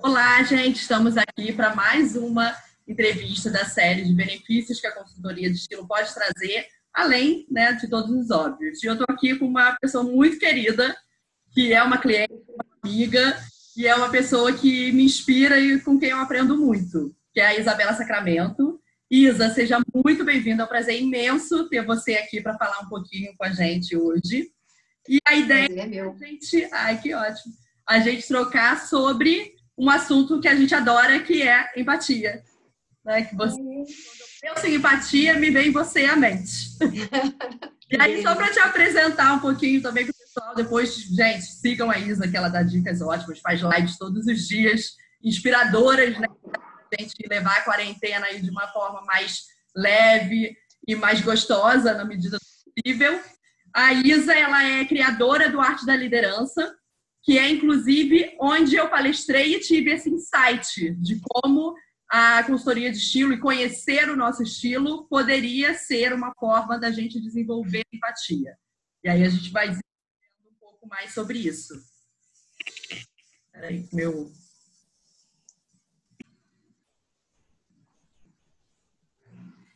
Olá, 0.00 0.40
gente, 0.44 0.76
estamos 0.76 1.16
aqui 1.16 1.52
para 1.52 1.74
mais 1.74 2.14
uma 2.14 2.54
entrevista 2.86 3.50
da 3.50 3.64
série 3.64 4.04
de 4.04 4.14
benefícios 4.14 4.80
que 4.80 4.86
a 4.86 4.94
consultoria 4.94 5.50
de 5.50 5.56
estilo 5.56 5.88
pode 5.88 6.14
trazer, 6.14 6.66
além 6.94 7.44
né, 7.50 7.72
de 7.72 7.88
todos 7.88 8.08
os 8.08 8.30
óbvios. 8.30 8.80
E 8.80 8.86
eu 8.86 8.92
estou 8.92 9.06
aqui 9.10 9.34
com 9.34 9.46
uma 9.46 9.76
pessoa 9.80 10.04
muito 10.04 10.38
querida, 10.38 10.96
que 11.52 11.72
é 11.72 11.82
uma 11.82 11.98
cliente, 11.98 12.32
uma 12.32 12.64
amiga, 12.80 13.36
e 13.76 13.88
é 13.88 13.94
uma 13.96 14.08
pessoa 14.08 14.52
que 14.52 14.92
me 14.92 15.02
inspira 15.02 15.58
e 15.58 15.80
com 15.80 15.98
quem 15.98 16.10
eu 16.10 16.18
aprendo 16.18 16.56
muito, 16.56 17.12
que 17.34 17.40
é 17.40 17.46
a 17.48 17.58
Isabela 17.58 17.92
Sacramento. 17.92 18.80
Isa, 19.10 19.50
seja 19.50 19.80
muito 19.92 20.24
bem-vinda. 20.24 20.62
É 20.62 20.66
um 20.66 20.68
prazer 20.68 21.00
imenso 21.00 21.68
ter 21.68 21.84
você 21.84 22.14
aqui 22.14 22.40
para 22.40 22.56
falar 22.56 22.78
um 22.84 22.88
pouquinho 22.88 23.34
com 23.36 23.44
a 23.44 23.50
gente 23.50 23.96
hoje. 23.96 24.48
E 25.08 25.18
a 25.26 25.34
ideia 25.34 25.68
é, 25.68 25.96
é 25.96 26.00
a 26.00 26.12
gente. 26.12 26.68
Ai, 26.72 27.00
que 27.00 27.12
ótimo! 27.12 27.52
A 27.84 27.98
gente 27.98 28.28
trocar 28.28 28.86
sobre 28.86 29.57
um 29.78 29.88
assunto 29.88 30.40
que 30.40 30.48
a 30.48 30.56
gente 30.56 30.74
adora, 30.74 31.20
que 31.20 31.42
é 31.42 31.72
empatia. 31.76 32.42
Né? 33.04 33.22
Que 33.22 33.36
você, 33.36 33.56
quando 33.56 33.78
eu 33.78 34.54
penso 34.54 34.66
em 34.66 34.74
empatia, 34.74 35.34
me 35.34 35.50
vem 35.50 35.70
você 35.70 36.04
à 36.04 36.16
mente. 36.16 36.76
e 37.90 38.00
aí, 38.00 38.22
só 38.22 38.34
para 38.34 38.52
te 38.52 38.58
apresentar 38.58 39.34
um 39.34 39.38
pouquinho 39.38 39.80
também 39.80 40.04
para 40.04 40.12
o 40.12 40.18
pessoal, 40.18 40.54
depois, 40.54 40.94
gente, 40.94 41.44
sigam 41.44 41.90
a 41.90 41.98
Isa, 41.98 42.26
que 42.26 42.36
ela 42.36 42.48
dá 42.48 42.62
dicas 42.62 43.00
ótimas, 43.00 43.38
faz 43.38 43.60
lives 43.60 43.96
todos 43.96 44.26
os 44.26 44.48
dias, 44.48 44.96
inspiradoras, 45.22 46.18
né? 46.18 46.26
a 46.98 47.02
gente 47.02 47.14
levar 47.28 47.58
a 47.58 47.62
quarentena 47.62 48.26
aí 48.26 48.40
de 48.40 48.50
uma 48.50 48.66
forma 48.68 49.02
mais 49.02 49.44
leve 49.76 50.56
e 50.86 50.96
mais 50.96 51.20
gostosa 51.20 51.94
na 51.94 52.04
medida 52.04 52.38
do 52.38 52.72
possível. 52.74 53.20
A 53.74 53.92
Isa, 53.92 54.32
ela 54.32 54.64
é 54.64 54.84
criadora 54.84 55.50
do 55.50 55.60
Arte 55.60 55.84
da 55.84 55.94
Liderança, 55.94 56.74
que 57.28 57.36
é 57.36 57.50
inclusive 57.50 58.34
onde 58.40 58.74
eu 58.74 58.88
palestrei 58.88 59.54
e 59.54 59.60
tive 59.60 59.90
esse 59.90 60.08
insight 60.08 60.94
de 60.94 61.20
como 61.20 61.74
a 62.10 62.42
consultoria 62.42 62.90
de 62.90 62.96
estilo 62.96 63.34
e 63.34 63.38
conhecer 63.38 64.08
o 64.08 64.16
nosso 64.16 64.42
estilo 64.42 65.06
poderia 65.08 65.74
ser 65.74 66.14
uma 66.14 66.32
forma 66.40 66.78
da 66.78 66.90
gente 66.90 67.20
desenvolver 67.20 67.84
empatia. 67.92 68.56
E 69.04 69.10
aí 69.10 69.22
a 69.22 69.28
gente 69.28 69.50
vai 69.50 69.66
desenvolvendo 69.66 70.50
um 70.50 70.58
pouco 70.58 70.88
mais 70.88 71.12
sobre 71.12 71.38
isso. 71.38 71.74
Peraí, 73.52 73.86
meu. 73.92 74.32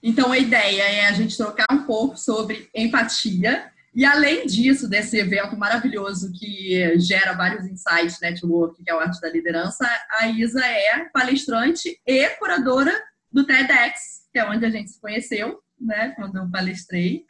Então 0.03 0.33
a 0.33 0.39
ideia 0.39 0.85
é 0.85 1.07
a 1.07 1.13
gente 1.13 1.37
trocar 1.37 1.67
um 1.71 1.85
pouco 1.85 2.17
sobre 2.17 2.71
empatia 2.75 3.71
e 3.95 4.07
além 4.07 4.47
disso, 4.47 4.89
desse 4.89 5.19
evento 5.19 5.57
maravilhoso 5.57 6.33
que 6.33 6.99
gera 6.99 7.35
vários 7.35 7.67
insights 7.67 8.19
network, 8.21 8.83
que 8.83 8.91
é 8.91 8.95
o 8.95 8.99
Arte 8.99 9.21
da 9.21 9.29
Liderança, 9.29 9.87
a 10.19 10.29
Isa 10.29 10.65
é 10.65 11.05
palestrante 11.11 12.01
e 12.07 12.29
curadora 12.37 12.93
do 13.31 13.45
TEDx, 13.45 14.29
que 14.33 14.39
é 14.39 14.49
onde 14.49 14.65
a 14.65 14.71
gente 14.71 14.91
se 14.91 15.01
conheceu, 15.01 15.61
né, 15.79 16.11
quando 16.17 16.37
eu 16.37 16.51
palestrei. 16.51 17.27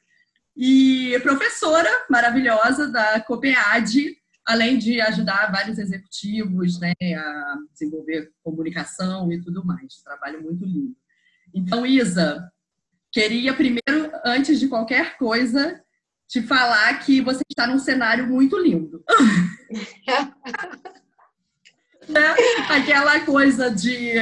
E 0.56 1.18
professora 1.22 1.90
maravilhosa 2.08 2.86
da 2.88 3.20
COPEAD, 3.20 4.16
além 4.46 4.78
de 4.78 5.00
ajudar 5.00 5.50
vários 5.50 5.78
executivos 5.78 6.78
né, 6.78 6.92
a 7.16 7.56
desenvolver 7.72 8.30
comunicação 8.42 9.32
e 9.32 9.40
tudo 9.40 9.64
mais. 9.64 9.96
Trabalho 10.04 10.42
muito 10.42 10.64
lindo. 10.64 10.94
Então, 11.52 11.84
Isa, 11.84 12.48
queria 13.10 13.52
primeiro, 13.52 14.12
antes 14.24 14.60
de 14.60 14.68
qualquer 14.68 15.16
coisa, 15.16 15.82
te 16.32 16.40
falar 16.40 16.98
que 17.00 17.20
você 17.20 17.42
está 17.46 17.66
num 17.66 17.78
cenário 17.78 18.26
muito 18.26 18.56
lindo. 18.56 19.04
né? 22.08 22.34
Aquela 22.70 23.20
coisa 23.20 23.70
de 23.70 24.14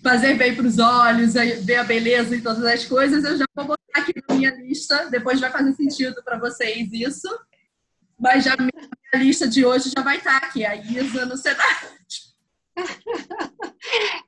fazer 0.00 0.34
bem 0.34 0.54
para 0.54 0.64
os 0.64 0.78
olhos, 0.78 1.34
ver 1.34 1.74
a 1.78 1.82
beleza 1.82 2.36
em 2.36 2.40
todas 2.40 2.64
as 2.64 2.84
coisas, 2.84 3.24
eu 3.24 3.36
já 3.36 3.44
vou 3.52 3.64
botar 3.64 3.82
aqui 3.96 4.12
na 4.28 4.36
minha 4.36 4.54
lista, 4.54 5.10
depois 5.10 5.40
vai 5.40 5.50
fazer 5.50 5.72
sentido 5.72 6.22
para 6.22 6.38
vocês 6.38 6.88
isso. 6.92 7.28
Mas 8.16 8.44
já 8.44 8.54
minha 8.56 8.70
lista 9.14 9.48
de 9.48 9.66
hoje 9.66 9.90
já 9.94 10.04
vai 10.04 10.18
estar 10.18 10.36
aqui, 10.36 10.64
a 10.64 10.76
Isa 10.76 11.26
no 11.26 11.36
cenário. 11.36 11.90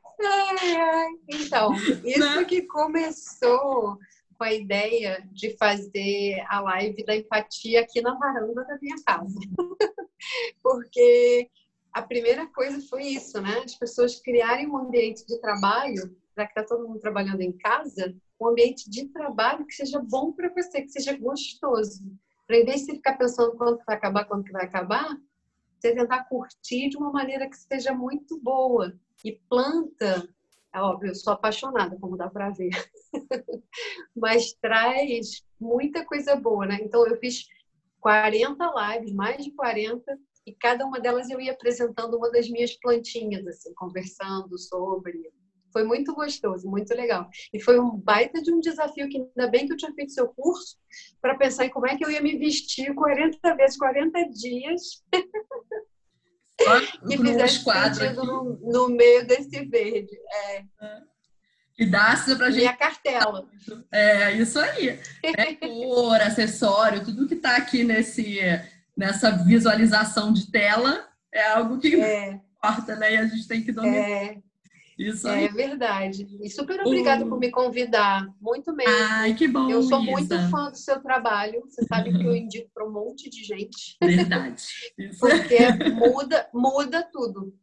Então, 1.28 1.72
isso 2.04 2.19
né? 2.19 2.44
que 2.44 2.62
começou 2.62 3.97
com 4.38 4.44
a 4.44 4.54
ideia 4.54 5.28
de 5.32 5.56
fazer 5.56 6.41
a 6.49 6.60
live 6.60 7.04
da 7.04 7.16
empatia 7.16 7.81
aqui 7.81 8.00
na 8.00 8.15
varanda 8.15 8.65
da 8.65 8.78
minha 8.81 8.97
casa. 9.04 9.38
Porque 10.62 11.50
a 11.93 12.03
primeira 12.03 12.47
coisa 12.47 12.81
foi 12.88 13.03
isso, 13.03 13.41
né? 13.41 13.59
As 13.65 13.75
pessoas 13.75 14.21
criarem 14.21 14.69
um 14.69 14.78
ambiente 14.78 15.27
de 15.27 15.41
trabalho, 15.41 16.16
já 16.37 16.47
que 16.47 16.53
está 16.53 16.62
todo 16.62 16.87
mundo 16.87 17.00
trabalhando 17.00 17.41
em 17.41 17.53
casa, 17.53 18.15
um 18.41 18.48
ambiente 18.48 18.88
de 18.88 19.09
trabalho 19.09 19.66
que 19.66 19.75
seja 19.75 20.00
bom 20.00 20.32
para 20.32 20.48
você, 20.54 20.82
que 20.82 20.91
seja 20.91 21.16
gostoso. 21.19 22.04
Para 22.47 22.59
em 22.59 22.65
vez 22.65 22.87
de 22.87 22.93
ficar 22.93 23.19
pensando 23.19 23.56
quando 23.56 23.82
vai 23.84 23.97
acabar, 23.97 24.25
quando 24.25 24.44
que 24.44 24.53
vai 24.53 24.65
acabar, 24.65 25.19
você 25.78 25.94
tentar 25.94 26.25
curtir 26.25 26.88
de 26.88 26.97
uma 26.97 27.10
maneira 27.10 27.48
que 27.50 27.56
seja 27.56 27.93
muito 27.93 28.38
boa. 28.41 28.97
E 29.25 29.32
planta 29.48 30.28
é 30.74 30.80
óbvio, 30.80 31.10
eu 31.10 31.14
sou 31.14 31.32
apaixonada, 31.32 31.96
como 32.00 32.16
dá 32.16 32.28
para 32.28 32.50
ver. 32.50 32.70
Mas 34.14 34.52
traz 34.54 35.42
muita 35.60 36.04
coisa 36.04 36.36
boa, 36.36 36.66
né? 36.66 36.78
Então 36.82 37.06
eu 37.06 37.16
fiz 37.16 37.46
40 38.00 38.70
lives, 38.94 39.12
mais 39.12 39.44
de 39.44 39.50
40, 39.52 40.18
e 40.46 40.54
cada 40.54 40.86
uma 40.86 41.00
delas 41.00 41.28
eu 41.28 41.40
ia 41.40 41.52
apresentando 41.52 42.16
uma 42.16 42.30
das 42.30 42.48
minhas 42.48 42.74
plantinhas, 42.78 43.46
assim, 43.46 43.72
conversando 43.74 44.58
sobre. 44.58 45.30
Foi 45.70 45.84
muito 45.84 46.14
gostoso, 46.14 46.66
muito 46.66 46.94
legal. 46.94 47.28
E 47.52 47.60
foi 47.60 47.78
um 47.78 47.94
baita 47.96 48.40
de 48.40 48.50
um 48.50 48.58
desafio 48.58 49.08
que 49.08 49.18
ainda 49.18 49.50
bem 49.50 49.66
que 49.66 49.74
eu 49.74 49.76
tinha 49.76 49.92
feito 49.92 50.12
seu 50.12 50.28
curso 50.28 50.78
para 51.20 51.36
pensar 51.36 51.66
em 51.66 51.70
como 51.70 51.86
é 51.86 51.96
que 51.96 52.04
eu 52.04 52.10
ia 52.10 52.22
me 52.22 52.38
vestir 52.38 52.94
40 52.94 53.54
vezes, 53.54 53.76
40 53.76 54.24
dias. 54.30 55.04
que 57.08 57.19
fizesse 57.19 57.64
sentido 57.64 58.24
no, 58.24 58.58
no, 58.60 58.88
meio 58.88 59.26
desse 59.26 59.64
verde. 59.64 60.16
É. 60.30 60.64
E 61.78 61.86
dá-se 61.86 62.34
pra 62.34 62.50
gente. 62.50 62.62
Minha 62.62 62.76
cartela. 62.76 63.48
É, 63.92 64.32
isso 64.32 64.58
aí. 64.58 64.98
É 65.22 65.54
cor, 65.54 66.20
acessório, 66.20 67.04
tudo 67.04 67.28
que 67.28 67.34
está 67.34 67.56
aqui 67.56 67.84
nesse, 67.84 68.41
nessa 68.97 69.30
visualização 69.30 70.32
de 70.32 70.50
tela 70.50 71.08
é 71.32 71.47
algo 71.48 71.78
que 71.78 71.94
é. 71.94 72.32
importa, 72.32 72.97
né? 72.97 73.14
E 73.14 73.16
a 73.16 73.26
gente 73.26 73.47
tem 73.47 73.62
que 73.62 73.70
dominar. 73.70 73.97
É. 73.97 74.38
Isso 74.98 75.28
aí. 75.28 75.44
É 75.44 75.48
verdade. 75.48 76.26
E 76.42 76.50
super 76.50 76.81
obrigada 76.81 77.25
uh. 77.25 77.28
por 77.28 77.38
me 77.38 77.50
convidar. 77.50 78.26
Muito 78.41 78.75
mesmo. 78.75 78.92
Ai, 79.10 79.34
que 79.34 79.47
bom. 79.47 79.70
Eu 79.70 79.82
sou 79.82 80.03
Isa. 80.03 80.10
muito 80.10 80.50
fã 80.50 80.70
do 80.70 80.76
seu 80.76 81.00
trabalho. 81.00 81.62
Você 81.69 81.84
sabe 81.86 82.12
que 82.12 82.25
eu 82.25 82.34
indico 82.34 82.69
para 82.75 82.84
um 82.84 82.92
monte 82.92 83.31
de 83.31 83.44
gente. 83.44 83.97
Verdade. 84.03 84.64
Isso. 84.98 85.20
Porque 85.20 85.91
muda, 85.91 86.48
muda 86.53 87.09
tudo. 87.12 87.54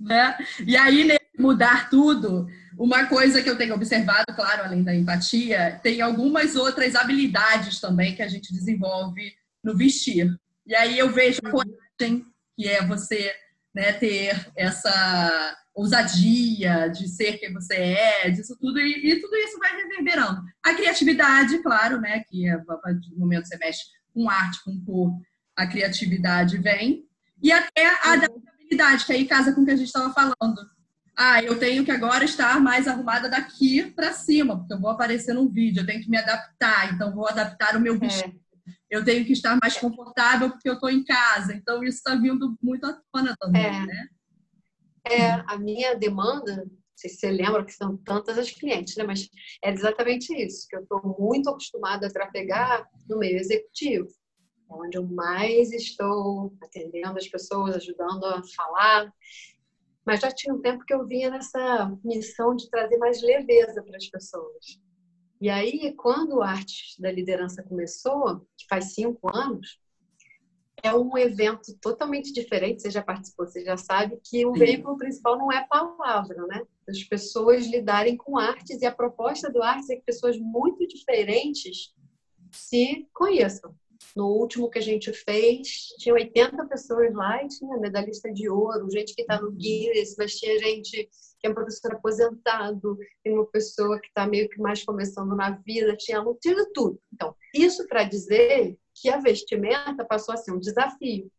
Né? 0.00 0.36
E 0.66 0.76
aí, 0.76 1.18
mudar 1.38 1.90
tudo, 1.90 2.46
uma 2.78 3.06
coisa 3.06 3.42
que 3.42 3.48
eu 3.48 3.58
tenho 3.58 3.74
observado, 3.74 4.34
claro, 4.34 4.64
além 4.64 4.82
da 4.82 4.94
empatia, 4.94 5.78
tem 5.82 6.00
algumas 6.00 6.56
outras 6.56 6.94
habilidades 6.94 7.80
também 7.80 8.14
que 8.14 8.22
a 8.22 8.28
gente 8.28 8.52
desenvolve 8.52 9.32
no 9.62 9.76
vestir. 9.76 10.34
E 10.66 10.74
aí 10.74 10.98
eu 10.98 11.10
vejo 11.10 11.40
a 11.44 11.48
uhum. 11.48 11.52
coragem, 11.52 12.26
que 12.56 12.68
é 12.68 12.84
você 12.84 13.34
né, 13.74 13.92
ter 13.92 14.50
essa 14.56 15.56
ousadia 15.74 16.88
de 16.88 17.08
ser 17.08 17.38
quem 17.38 17.52
você 17.52 17.74
é, 17.74 18.30
disso 18.30 18.56
tudo, 18.60 18.78
e, 18.80 19.12
e, 19.12 19.20
tudo 19.20 19.36
isso 19.36 19.58
vai 19.58 19.76
reverberando. 19.76 20.42
A 20.62 20.74
criatividade, 20.74 21.62
claro, 21.62 22.00
né, 22.00 22.22
que 22.28 22.48
a 22.48 22.58
partir 22.58 23.10
do 23.10 23.18
momento 23.18 23.42
que 23.42 23.48
você 23.48 23.58
mexe 23.58 23.82
com 24.12 24.28
arte, 24.28 24.62
com 24.64 24.84
cor, 24.84 25.12
a 25.56 25.66
criatividade 25.66 26.58
vem, 26.58 27.04
e 27.42 27.52
até 27.52 27.86
a 27.86 27.90
uhum. 27.90 28.12
adaptabilidade, 28.12 29.06
que 29.06 29.12
aí 29.12 29.24
casa 29.26 29.52
com 29.52 29.62
o 29.62 29.64
que 29.64 29.70
a 29.70 29.76
gente 29.76 29.86
estava 29.86 30.12
falando. 30.12 30.60
Ah, 31.16 31.42
eu 31.42 31.58
tenho 31.58 31.84
que 31.84 31.90
agora 31.90 32.24
estar 32.24 32.60
mais 32.60 32.88
arrumada 32.88 33.28
daqui 33.28 33.90
para 33.92 34.12
cima, 34.12 34.58
porque 34.58 34.72
eu 34.72 34.80
vou 34.80 34.90
aparecer 34.90 35.34
num 35.34 35.48
vídeo, 35.48 35.82
eu 35.82 35.86
tenho 35.86 36.02
que 36.02 36.10
me 36.10 36.16
adaptar, 36.16 36.92
então 36.92 37.14
vou 37.14 37.28
adaptar 37.28 37.76
o 37.76 37.80
meu 37.80 37.94
é. 37.96 37.98
vestido. 37.98 38.34
É. 38.36 38.70
Eu 38.90 39.04
tenho 39.04 39.24
que 39.24 39.32
estar 39.32 39.56
mais 39.62 39.76
confortável 39.76 40.50
porque 40.50 40.68
eu 40.68 40.74
estou 40.74 40.90
em 40.90 41.04
casa, 41.04 41.54
então 41.54 41.82
isso 41.84 41.98
está 41.98 42.14
vindo 42.14 42.56
muito 42.62 42.86
à 42.86 42.98
tona 43.12 43.34
também, 43.38 43.64
é. 43.64 43.86
né? 43.86 44.08
É, 45.04 45.30
a 45.46 45.58
minha 45.58 45.94
demanda, 45.94 46.56
não 46.56 46.70
sei 46.94 47.10
se 47.10 47.16
você 47.16 47.30
lembra 47.30 47.64
que 47.64 47.72
são 47.72 47.96
tantas 47.96 48.38
as 48.38 48.50
clientes, 48.50 48.96
né? 48.96 49.04
Mas 49.04 49.28
é 49.64 49.70
exatamente 49.70 50.34
isso, 50.34 50.66
que 50.68 50.76
eu 50.76 50.82
estou 50.82 51.16
muito 51.18 51.48
acostumada 51.48 52.06
a 52.06 52.12
trafegar 52.12 52.86
no 53.08 53.18
meio 53.18 53.38
executivo, 53.38 54.08
onde 54.68 54.98
eu 54.98 55.06
mais 55.06 55.72
estou 55.72 56.54
atendendo 56.62 57.18
as 57.18 57.28
pessoas, 57.28 57.76
ajudando 57.76 58.24
a 58.24 58.42
falar. 58.54 59.12
Mas 60.06 60.20
já 60.20 60.30
tinha 60.30 60.54
um 60.54 60.60
tempo 60.60 60.84
que 60.84 60.94
eu 60.94 61.06
vinha 61.06 61.30
nessa 61.30 61.96
missão 62.04 62.54
de 62.54 62.68
trazer 62.70 62.96
mais 62.98 63.22
leveza 63.22 63.82
para 63.82 63.96
as 63.96 64.06
pessoas. 64.08 64.80
E 65.40 65.48
aí, 65.48 65.94
quando 65.96 66.42
a 66.42 66.50
arte 66.50 67.00
da 67.00 67.10
liderança 67.10 67.62
começou, 67.62 68.40
que 68.58 68.66
faz 68.68 68.92
cinco 68.94 69.34
anos, 69.34 69.78
é 70.82 70.94
um 70.94 71.16
evento 71.16 71.76
totalmente 71.80 72.32
diferente, 72.32 72.82
você 72.82 72.90
já 72.90 73.02
participou, 73.02 73.46
você 73.46 73.64
já 73.64 73.76
sabe 73.76 74.18
que 74.24 74.44
o 74.46 74.52
Sim. 74.54 74.58
veículo 74.58 74.96
principal 74.96 75.38
não 75.38 75.50
é 75.50 75.66
palavra, 75.66 76.46
né? 76.46 76.62
As 76.88 77.02
pessoas 77.04 77.66
lidarem 77.66 78.16
com 78.16 78.38
artes 78.38 78.80
e 78.80 78.86
a 78.86 78.94
proposta 78.94 79.50
do 79.50 79.62
arte 79.62 79.92
é 79.92 79.96
que 79.96 80.02
pessoas 80.02 80.38
muito 80.38 80.86
diferentes 80.86 81.94
se 82.52 83.08
conheçam. 83.12 83.74
No 84.16 84.26
último 84.26 84.70
que 84.70 84.78
a 84.78 84.82
gente 84.82 85.12
fez, 85.12 85.88
tinha 85.98 86.14
80 86.14 86.66
pessoas 86.66 87.14
lá 87.14 87.44
e 87.44 87.48
tinha 87.48 87.78
medalhista 87.78 88.32
de 88.32 88.48
ouro, 88.48 88.90
gente 88.90 89.14
que 89.14 89.22
está 89.22 89.40
no 89.40 89.52
Guinness, 89.52 90.16
mas 90.18 90.34
tinha 90.34 90.58
gente 90.58 91.08
que 91.40 91.46
é 91.46 91.50
um 91.50 91.54
professor 91.54 91.94
aposentado, 91.94 92.98
tem 93.24 93.32
uma 93.32 93.46
pessoa 93.46 93.98
que 93.98 94.08
está 94.08 94.26
meio 94.26 94.48
que 94.48 94.60
mais 94.60 94.84
começando 94.84 95.34
na 95.34 95.50
vida, 95.50 95.96
tinha, 95.96 96.22
tinha 96.40 96.66
tudo. 96.74 97.00
Então, 97.12 97.34
isso 97.54 97.86
para 97.86 98.04
dizer 98.04 98.78
que 99.00 99.08
a 99.08 99.18
vestimenta 99.18 100.04
passou 100.04 100.34
a 100.34 100.36
ser 100.36 100.52
um 100.52 100.58
desafio, 100.58 101.30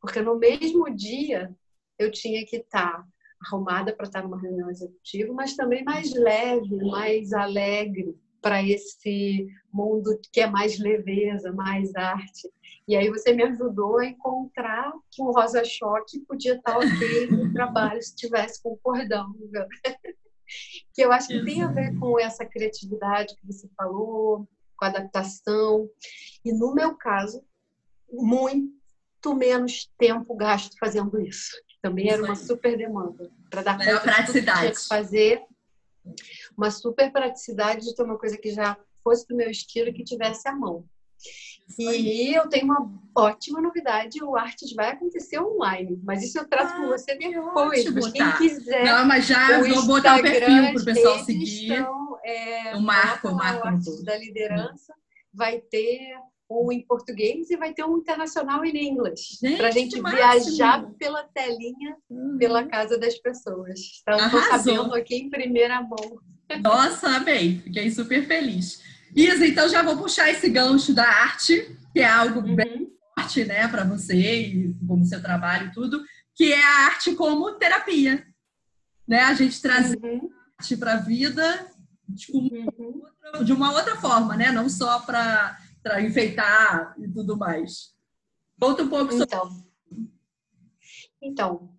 porque 0.00 0.20
no 0.20 0.38
mesmo 0.38 0.94
dia 0.94 1.50
eu 1.98 2.10
tinha 2.10 2.44
que 2.46 2.56
estar 2.56 3.04
arrumada 3.46 3.94
para 3.94 4.06
estar 4.06 4.22
numa 4.22 4.40
reunião 4.40 4.70
executiva, 4.70 5.32
mas 5.32 5.54
também 5.54 5.84
mais 5.84 6.12
leve, 6.12 6.76
mais 6.84 7.32
alegre 7.32 8.16
para 8.40 8.62
esse 8.62 9.46
mundo 9.72 10.18
que 10.32 10.40
é 10.40 10.46
mais 10.46 10.78
leveza, 10.78 11.52
mais 11.52 11.94
arte. 11.94 12.50
E 12.86 12.96
aí 12.96 13.10
você 13.10 13.32
me 13.32 13.42
ajudou 13.42 13.98
a 13.98 14.06
encontrar 14.06 14.92
que 15.10 15.22
o 15.22 15.30
rosa 15.30 15.64
choque 15.64 16.20
podia 16.20 16.54
estar 16.54 16.78
ok 16.78 17.26
no 17.30 17.52
trabalho 17.52 18.02
se 18.02 18.14
tivesse 18.16 18.62
com 18.62 18.76
cordão. 18.78 19.34
que 20.94 21.02
eu 21.02 21.12
acho 21.12 21.28
que 21.28 21.44
tem 21.44 21.62
a 21.62 21.68
ver 21.68 21.96
com 21.98 22.18
essa 22.18 22.46
criatividade 22.46 23.34
que 23.36 23.46
você 23.46 23.68
falou, 23.76 24.48
com 24.78 24.84
adaptação. 24.84 25.90
E 26.44 26.52
no 26.52 26.74
meu 26.74 26.94
caso, 26.94 27.44
muito 28.10 29.34
menos 29.34 29.90
tempo 29.98 30.34
gasto 30.36 30.76
fazendo 30.78 31.20
isso. 31.20 31.50
Também 31.82 32.10
era 32.10 32.22
uma 32.22 32.34
super 32.34 32.76
demanda 32.76 33.30
para 33.50 33.62
dar 33.62 33.78
conta 33.78 34.00
praticidade. 34.00 34.76
de 34.76 34.86
fazer. 34.86 35.42
Uma 36.56 36.70
super 36.70 37.12
praticidade 37.12 37.84
de 37.84 37.94
ter 37.94 38.02
uma 38.02 38.18
coisa 38.18 38.38
que 38.38 38.50
já 38.50 38.76
fosse 39.02 39.26
do 39.28 39.36
meu 39.36 39.50
estilo 39.50 39.88
e 39.88 39.92
que 39.92 40.04
tivesse 40.04 40.48
à 40.48 40.54
mão. 40.54 40.88
E 41.78 42.34
eu 42.34 42.48
tenho 42.48 42.64
uma 42.64 42.90
ótima 43.14 43.60
novidade, 43.60 44.22
o 44.22 44.36
Artes 44.36 44.72
vai 44.72 44.90
acontecer 44.90 45.38
online, 45.38 46.00
mas 46.02 46.22
isso 46.22 46.38
eu 46.38 46.48
trato 46.48 46.72
ah, 46.72 46.76
com 46.80 46.86
você 46.86 47.14
depois. 47.14 47.86
Ótimo, 47.86 48.12
quem 48.12 48.22
tá. 48.22 48.38
quiser. 48.38 48.84
Não, 48.84 49.04
mas 49.04 49.26
já 49.26 49.60
vou 49.62 49.86
botar 49.86 50.18
o 50.18 50.22
perfil 50.22 50.72
para 50.72 50.80
o 50.80 50.84
pessoal 50.84 51.18
seguir. 51.24 51.72
Estão, 51.72 52.18
é, 52.24 52.76
o 52.76 52.80
marco, 52.80 53.28
o 53.28 53.34
marco 53.34 53.70
no 53.70 54.04
da 54.04 54.16
liderança 54.16 54.94
vai 55.32 55.60
ter 55.60 56.16
um 56.50 56.72
em 56.72 56.80
português 56.80 57.50
e 57.50 57.56
vai 57.56 57.74
ter 57.74 57.84
um 57.84 57.98
internacional 57.98 58.64
em 58.64 58.88
inglês. 58.88 59.38
Para 59.56 59.68
a 59.68 59.70
gente 59.70 60.00
viajar 60.00 60.82
pela 60.98 61.22
telinha, 61.24 61.96
uhum. 62.08 62.38
pela 62.38 62.64
casa 62.64 62.98
das 62.98 63.18
pessoas. 63.18 64.00
Então, 64.00 64.18
estou 64.18 64.40
sabendo 64.40 64.94
aqui 64.94 65.16
em 65.16 65.28
primeira 65.28 65.82
mão. 65.82 66.18
Nossa, 66.62 67.08
amei. 67.08 67.58
Fiquei 67.58 67.90
super 67.90 68.26
feliz. 68.26 68.82
Isa, 69.14 69.46
então 69.46 69.68
já 69.68 69.82
vou 69.82 69.96
puxar 69.96 70.30
esse 70.30 70.48
gancho 70.48 70.94
da 70.94 71.06
arte, 71.08 71.76
que 71.92 72.00
é 72.00 72.08
algo 72.08 72.40
uhum. 72.40 72.54
bem 72.54 72.92
forte, 73.14 73.44
né, 73.44 73.66
para 73.68 73.84
você 73.84 74.14
e 74.14 74.74
como 74.86 75.04
seu 75.04 75.20
trabalho 75.20 75.68
e 75.68 75.72
tudo, 75.72 76.02
que 76.34 76.52
é 76.52 76.62
a 76.62 76.86
arte 76.86 77.14
como 77.14 77.52
terapia. 77.52 78.26
Né? 79.06 79.20
A 79.20 79.34
gente 79.34 79.60
trazer 79.60 79.98
uhum. 80.02 80.30
arte 80.58 80.76
para 80.76 80.94
a 80.94 81.00
vida 81.00 81.70
de, 82.08 82.32
uhum. 82.32 83.44
de 83.44 83.52
uma 83.52 83.72
outra 83.72 83.96
forma, 83.96 84.36
né? 84.36 84.52
Não 84.52 84.68
só 84.68 85.00
para 85.00 85.58
enfeitar 86.00 86.94
e 86.98 87.08
tudo 87.08 87.36
mais. 87.36 87.94
Conta 88.60 88.82
um 88.82 88.88
pouco 88.88 89.14
então, 89.14 89.48
sobre 89.48 89.68
então, 91.20 91.74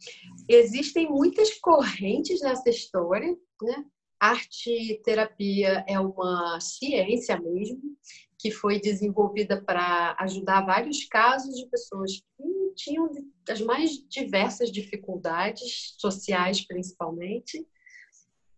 existem 0.48 1.10
muitas 1.10 1.58
correntes 1.60 2.42
nessa 2.42 2.70
história, 2.70 3.36
né? 3.62 3.86
Arte 4.20 5.00
terapia 5.04 5.84
é 5.88 5.98
uma 6.00 6.60
ciência 6.60 7.40
mesmo, 7.40 7.98
que 8.38 8.52
foi 8.52 8.80
desenvolvida 8.80 9.62
para 9.62 10.16
ajudar 10.20 10.66
vários 10.66 11.06
casos 11.06 11.56
de 11.56 11.68
pessoas 11.68 12.12
que 12.20 12.74
tinham 12.76 13.10
as 13.50 13.62
mais 13.62 13.92
diversas 14.10 14.72
dificuldades 14.72 15.96
sociais, 15.98 16.66
principalmente. 16.66 17.66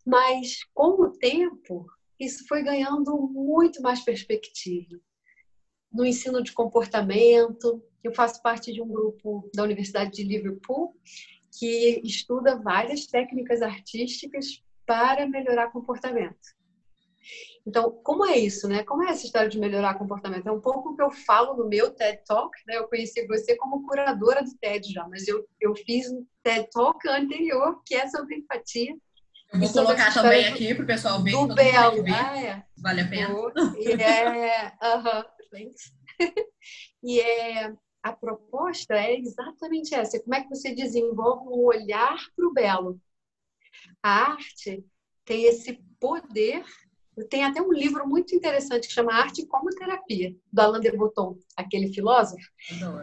Mas, 0.06 0.64
com 0.74 1.02
o 1.04 1.12
tempo, 1.12 1.86
isso 2.20 2.48
foi 2.48 2.64
ganhando 2.64 3.16
muito 3.32 3.82
mais 3.82 4.04
perspectiva. 4.04 5.00
No 5.92 6.06
ensino 6.06 6.42
de 6.42 6.54
comportamento, 6.54 7.84
eu 8.04 8.14
faço 8.14 8.42
parte 8.42 8.74
de 8.74 8.82
um 8.82 8.88
grupo 8.88 9.50
da 9.54 9.64
Universidade 9.64 10.12
de 10.12 10.24
Liverpool 10.24 10.96
que 11.60 12.02
estuda 12.04 12.62
várias 12.62 13.06
técnicas 13.06 13.62
artísticas 13.62 14.64
para 14.92 15.26
melhorar 15.26 15.72
comportamento. 15.72 16.36
Então, 17.66 17.92
como 18.04 18.26
é 18.26 18.38
isso, 18.38 18.68
né? 18.68 18.84
Como 18.84 19.06
é 19.06 19.12
essa 19.12 19.26
história 19.26 19.48
de 19.48 19.58
melhorar 19.58 19.94
comportamento? 19.94 20.46
É 20.48 20.52
um 20.52 20.60
pouco 20.60 20.90
o 20.90 20.96
que 20.98 21.02
eu 21.02 21.10
falo 21.10 21.56
no 21.56 21.70
meu 21.70 21.92
TED 21.92 22.22
Talk, 22.26 22.52
né? 22.68 22.76
Eu 22.76 22.90
conheci 22.90 23.26
você 23.26 23.56
como 23.56 23.88
curadora 23.88 24.44
do 24.44 24.54
TED 24.60 24.92
já, 24.92 25.08
mas 25.08 25.26
eu, 25.30 25.48
eu 25.62 25.74
fiz 25.74 26.12
um 26.12 26.26
TED 26.44 26.68
Talk 26.74 27.08
anterior 27.08 27.82
que 27.86 27.96
é 27.96 28.06
sobre 28.10 28.36
empatia. 28.36 28.94
Eu 29.54 29.60
vou 29.62 29.72
colocar 29.72 30.14
também 30.14 30.48
aqui 30.48 30.76
para 30.76 30.84
o 30.84 30.88
pessoal 30.88 31.24
ver. 31.24 31.32
Do 31.32 31.56
Belo. 31.56 32.04
Ah, 32.14 32.42
é. 32.42 32.64
Vale 32.78 33.02
a 33.02 33.08
pena. 33.08 33.34
E 33.78 33.92
é... 33.94 34.74
Aham, 34.84 35.26
E 37.02 37.22
é... 37.22 37.74
A 38.04 38.12
proposta 38.12 38.96
é 38.96 39.18
exatamente 39.18 39.96
essa. 39.96 40.20
Como 40.20 40.36
é 40.36 40.42
que 40.42 40.50
você 40.50 40.76
desenvolve 40.76 41.48
um 41.48 41.66
olhar 41.66 42.18
para 42.36 42.48
o 42.48 42.52
belo? 42.52 43.00
A 44.02 44.32
arte 44.32 44.86
tem 45.26 45.46
esse 45.46 45.82
poder. 46.00 46.64
Tem 47.30 47.44
até 47.44 47.62
um 47.62 47.72
livro 47.72 48.08
muito 48.08 48.34
interessante 48.34 48.88
que 48.88 48.94
chama 48.94 49.14
Arte 49.14 49.46
como 49.46 49.70
Terapia, 49.70 50.34
do 50.52 50.60
Alain 50.62 50.80
de 50.80 50.92
Botton, 50.92 51.38
aquele 51.58 51.94
filósofo. 51.94 52.48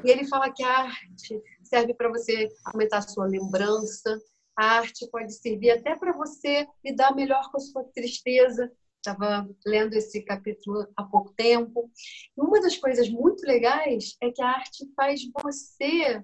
E 0.02 0.10
ele 0.10 0.26
fala 0.26 0.50
que 0.50 0.62
a 0.64 0.80
arte 0.84 1.40
serve 1.62 1.94
para 1.94 2.08
você 2.08 2.48
aumentar 2.64 2.98
a 2.98 3.02
sua 3.02 3.26
lembrança, 3.26 4.18
a 4.58 4.78
arte 4.78 5.08
pode 5.08 5.32
servir 5.34 5.70
até 5.70 5.94
para 5.94 6.12
você 6.12 6.66
lidar 6.84 7.14
melhor 7.14 7.48
com 7.52 7.58
a 7.58 7.60
sua 7.60 7.84
tristeza. 7.94 8.68
Estava 8.96 9.48
lendo 9.64 9.94
esse 9.94 10.20
capítulo 10.22 10.84
há 10.96 11.04
pouco 11.04 11.32
tempo. 11.34 11.88
E 12.36 12.40
uma 12.40 12.60
das 12.60 12.76
coisas 12.76 13.08
muito 13.08 13.46
legais 13.46 14.16
é 14.20 14.32
que 14.32 14.42
a 14.42 14.48
arte 14.48 14.84
faz 14.96 15.20
você 15.44 16.20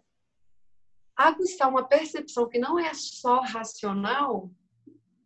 aguçar 1.16 1.68
uma 1.68 1.86
percepção 1.86 2.48
que 2.48 2.58
não 2.58 2.78
é 2.78 2.92
só 2.94 3.40
racional 3.40 4.50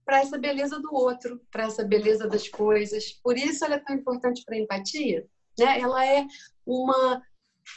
para 0.05 0.21
essa 0.21 0.39
beleza 0.39 0.81
do 0.81 0.93
outro, 0.95 1.41
para 1.51 1.65
essa 1.65 1.85
beleza 1.85 2.27
das 2.27 2.49
coisas. 2.49 3.13
Por 3.23 3.37
isso 3.37 3.65
ela 3.65 3.75
é 3.75 3.79
tão 3.79 3.95
importante 3.95 4.43
para 4.45 4.57
a 4.57 4.59
empatia. 4.59 5.27
Né? 5.59 5.81
Ela 5.81 6.07
é 6.07 6.27
uma 6.65 7.23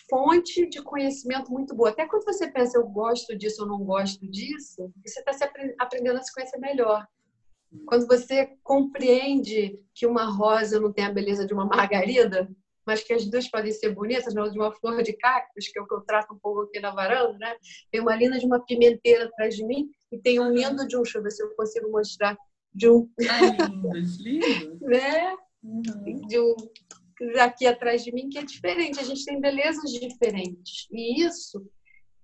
fonte 0.10 0.68
de 0.70 0.82
conhecimento 0.82 1.51
muito 1.51 1.75
boa. 1.75 1.89
Até 1.89 2.08
quando 2.08 2.24
você 2.24 2.50
pensa, 2.50 2.77
eu 2.77 2.88
gosto 2.88 3.38
disso 3.38 3.63
ou 3.63 3.68
não 3.68 3.84
gosto 3.84 4.25
disso, 4.27 4.91
você 5.06 5.20
está 5.20 5.34
se 5.34 5.44
aprendendo 5.77 6.18
a 6.18 6.24
se 6.24 6.34
conhecer 6.34 6.58
melhor. 6.58 7.06
Quando 7.86 8.08
você 8.08 8.58
compreende 8.63 9.80
que 9.94 10.06
uma 10.06 10.25
rosa 10.25 10.80
não 10.80 10.91
tem 10.91 11.06
a 11.06 11.12
beleza 11.12 11.46
de 11.46 11.53
uma 11.53 11.65
margarida, 11.65 12.50
mas 12.86 13.04
que 13.04 13.14
as 13.14 13.26
duas 13.26 13.50
podem 13.50 13.72
ser 13.72 13.94
bonitas, 13.94 14.34
não 14.34 14.50
de 14.50 14.58
uma 14.58 14.72
flor 14.72 15.02
de 15.04 15.14
cactus, 15.14 15.68
que 15.68 15.78
é 15.78 15.82
o 15.82 15.88
que 15.88 15.94
eu 15.94 16.02
trato 16.02 16.34
um 16.34 16.40
pouco 16.40 16.62
aqui 16.62 16.80
na 16.80 16.92
varanda, 16.92 17.38
né? 17.38 17.56
Tem 17.92 18.02
uma 18.02 18.16
linda 18.16 18.40
de 18.40 18.46
uma 18.46 18.64
pimenteira 18.66 19.26
atrás 19.26 19.56
de 19.56 19.66
mim 19.66 19.90
e 20.12 20.18
tem 20.18 20.40
um 20.40 20.52
lindo 20.52 20.88
de 20.88 20.98
um, 20.98 21.04
deixa 21.04 21.18
eu 21.20 21.24
ver 21.24 21.32
se 21.32 21.44
eu 21.44 21.56
consigo 21.56 21.92
mostrar, 21.92 22.38
de 22.74 22.90
um... 22.90 23.10
Lindos, 23.20 24.20
lindos. 24.20 24.82
né? 24.82 25.36
Uhum. 25.64 26.28
De 26.28 26.40
um 26.40 26.56
aqui 27.40 27.68
atrás 27.68 28.04
de 28.04 28.12
mim 28.12 28.30
que 28.30 28.38
é 28.38 28.44
diferente, 28.44 29.00
a 29.00 29.04
gente 29.04 29.26
tem 29.26 29.40
belezas 29.40 29.92
diferentes. 29.92 30.88
E 30.92 31.24
isso, 31.24 31.64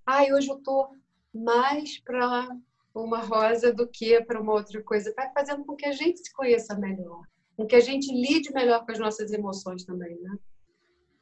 ai, 0.06 0.34
hoje 0.34 0.50
eu 0.50 0.58
tô 0.58 0.90
mais 1.34 2.00
para 2.00 2.50
uma 2.96 3.20
rosa 3.20 3.72
do 3.72 3.88
que 3.88 4.20
para 4.24 4.42
uma 4.42 4.54
outra 4.54 4.82
coisa, 4.82 5.14
vai 5.16 5.32
fazendo 5.32 5.64
com 5.66 5.76
que 5.76 5.86
a 5.86 5.92
gente 5.92 6.20
se 6.20 6.34
conheça 6.34 6.76
melhor, 6.76 7.22
com 7.58 7.66
que 7.66 7.76
a 7.76 7.82
gente 7.82 8.14
lide 8.14 8.54
melhor 8.54 8.86
com 8.86 8.92
as 8.92 9.00
nossas 9.00 9.34
emoções 9.34 9.84
também, 9.84 10.16
né? 10.22 10.38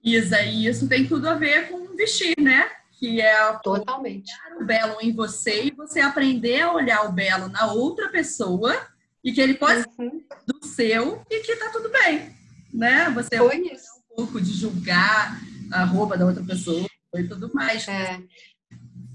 Isa, 0.04 0.42
e 0.42 0.68
isso 0.68 0.88
tem 0.88 1.08
tudo 1.08 1.28
a 1.28 1.34
ver 1.34 1.70
com 1.70 1.96
vestir, 1.96 2.36
né? 2.40 2.70
Que 3.00 3.22
é 3.22 3.54
totalmente 3.64 4.32
o 4.60 4.66
belo 4.66 4.98
em 5.02 5.14
você 5.14 5.64
e 5.64 5.72
você 5.72 6.02
aprender 6.02 6.62
a 6.62 6.74
olhar 6.74 7.10
o 7.10 7.12
belo 7.12 7.48
na 7.48 7.72
outra 7.72 8.10
pessoa 8.10 8.76
e 9.24 9.32
que 9.32 9.42
ele 9.42 9.56
pode 9.56 9.84
uhum. 9.98 10.12
ser 10.12 10.28
do 10.46 10.66
seu 10.68 11.26
e 11.32 11.40
que 11.40 11.56
tá 11.56 11.70
tudo 11.72 11.90
bem, 11.90 12.36
né? 12.72 13.10
Você 13.12 13.38
Foi 13.38 13.58
isso. 13.74 13.88
um 14.12 14.16
pouco 14.16 14.40
de 14.40 14.52
julgar 14.52 15.42
a 15.72 15.86
roupa 15.86 16.18
da 16.18 16.26
outra 16.26 16.44
pessoa 16.44 16.86
e 17.16 17.24
tudo 17.24 17.52
mais. 17.54 17.88
É. 17.88 18.22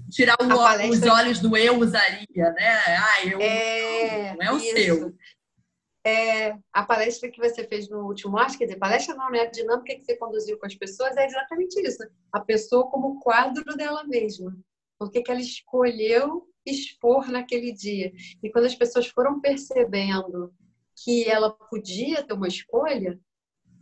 Tirar 0.09 0.35
o, 0.41 0.47
palestra... 0.49 0.89
os 0.89 1.01
olhos 1.03 1.39
do 1.39 1.55
eu 1.55 1.79
usaria, 1.79 2.25
né? 2.35 2.97
Ah, 2.97 3.25
eu 3.25 3.39
é, 3.39 4.35
não 4.37 4.45
é 4.45 4.53
o 4.53 4.57
isso. 4.57 4.75
seu. 4.75 5.15
É, 6.05 6.57
a 6.73 6.83
palestra 6.83 7.29
que 7.29 7.39
você 7.39 7.67
fez 7.67 7.89
no 7.89 8.07
último 8.07 8.37
acho, 8.37 8.57
quer 8.57 8.65
dizer, 8.65 8.79
palestra 8.79 9.15
não, 9.15 9.29
né? 9.29 9.41
A 9.41 9.51
dinâmica 9.51 9.95
que 9.95 10.03
você 10.03 10.17
conduziu 10.17 10.57
com 10.57 10.65
as 10.65 10.75
pessoas 10.75 11.15
é 11.15 11.25
exatamente 11.25 11.79
isso. 11.81 12.03
A 12.31 12.39
pessoa 12.39 12.89
como 12.89 13.19
quadro 13.19 13.75
dela 13.75 14.03
mesma. 14.05 14.55
Que, 15.11 15.21
que 15.21 15.31
ela 15.31 15.41
escolheu 15.41 16.47
expor 16.65 17.27
naquele 17.29 17.71
dia. 17.71 18.11
E 18.41 18.49
quando 18.51 18.65
as 18.65 18.75
pessoas 18.75 19.07
foram 19.07 19.39
percebendo 19.41 20.53
que 21.03 21.27
ela 21.27 21.51
podia 21.51 22.23
ter 22.23 22.33
uma 22.33 22.47
escolha, 22.47 23.19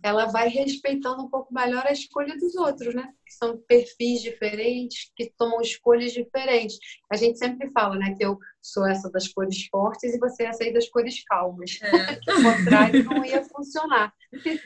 ela 0.04 0.26
vai 0.26 0.48
respeitando 0.48 1.24
um 1.24 1.30
pouco 1.30 1.54
melhor 1.54 1.86
a 1.86 1.92
escolha 1.92 2.38
dos 2.38 2.56
outros, 2.56 2.96
né? 2.96 3.10
Que 3.26 3.34
são 3.34 3.58
perfis 3.68 4.22
diferentes, 4.22 5.12
que 5.16 5.32
tomam 5.38 5.62
escolhas 5.62 6.14
diferentes. 6.14 6.78
A 7.12 7.18
gente 7.18 7.38
sempre 7.38 7.70
fala, 7.72 7.98
né, 7.98 8.16
que 8.18 8.26
eu 8.26 8.38
sou 8.62 8.88
essa 8.88 9.10
das 9.10 9.28
cores 9.28 9.68
fortes 9.68 10.14
e 10.14 10.20
você 10.20 10.44
é 10.44 10.46
essa 10.48 10.64
aí 10.64 10.74
das 10.74 10.88
cores 10.90 11.24
calmas. 11.26 11.80
É. 11.82 12.16
que 12.16 12.32
o 12.32 12.44
contrário 12.44 13.04
não 13.04 13.26
ia 13.26 13.44
funcionar. 13.44 14.14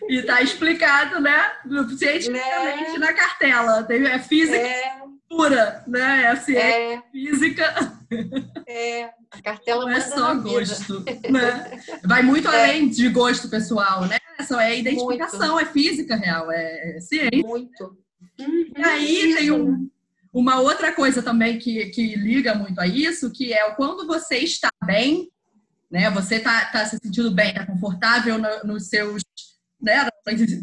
E 0.09 0.21
tá 0.23 0.41
explicado, 0.41 1.19
né? 1.19 1.51
Cientificamente 1.97 2.91
né? 2.91 2.97
na 2.99 3.13
cartela. 3.13 3.87
É 3.89 4.19
física 4.19 4.57
é. 4.57 5.01
pura, 5.29 5.83
né? 5.87 6.23
É 6.23 6.27
a 6.27 6.35
ciência 6.35 6.95
é. 6.95 7.01
física. 7.11 7.93
É, 8.67 9.05
a 9.31 9.41
cartela 9.41 9.85
não 9.85 9.91
é 9.91 10.01
só 10.01 10.35
gosto, 10.35 11.03
né? 11.29 11.81
Vai 12.03 12.21
muito 12.21 12.47
é. 12.47 12.63
além 12.63 12.89
de 12.89 13.09
gosto 13.09 13.49
pessoal, 13.49 14.05
né? 14.05 14.17
É 14.39 14.79
identificação, 14.79 15.55
muito. 15.55 15.69
é 15.69 15.71
física 15.71 16.15
real, 16.15 16.51
é, 16.51 16.97
é 16.97 16.99
ciência. 17.01 17.47
Muito. 17.47 17.97
E 18.39 18.83
aí 18.83 19.29
isso. 19.29 19.37
tem 19.37 19.51
um, 19.51 19.89
uma 20.33 20.59
outra 20.59 20.91
coisa 20.91 21.21
também 21.21 21.59
que, 21.59 21.87
que 21.87 22.15
liga 22.15 22.55
muito 22.55 22.79
a 22.79 22.87
isso, 22.87 23.31
que 23.31 23.53
é 23.53 23.69
quando 23.75 24.07
você 24.07 24.37
está 24.37 24.69
bem, 24.85 25.29
né? 25.91 26.09
Você 26.11 26.35
está 26.35 26.65
tá 26.65 26.85
se 26.85 26.97
sentindo 27.01 27.31
bem, 27.31 27.49
está 27.49 27.65
confortável 27.65 28.37
nos 28.37 28.63
no 28.63 28.79
seus, 28.79 29.21
né? 29.81 30.09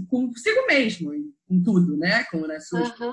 Consigo 0.08 0.66
mesmo, 0.66 1.14
em 1.14 1.62
tudo, 1.62 1.96
né? 1.96 2.24
Com 2.24 2.44
as 2.46 2.68
suas 2.68 2.88
uhum. 2.98 3.12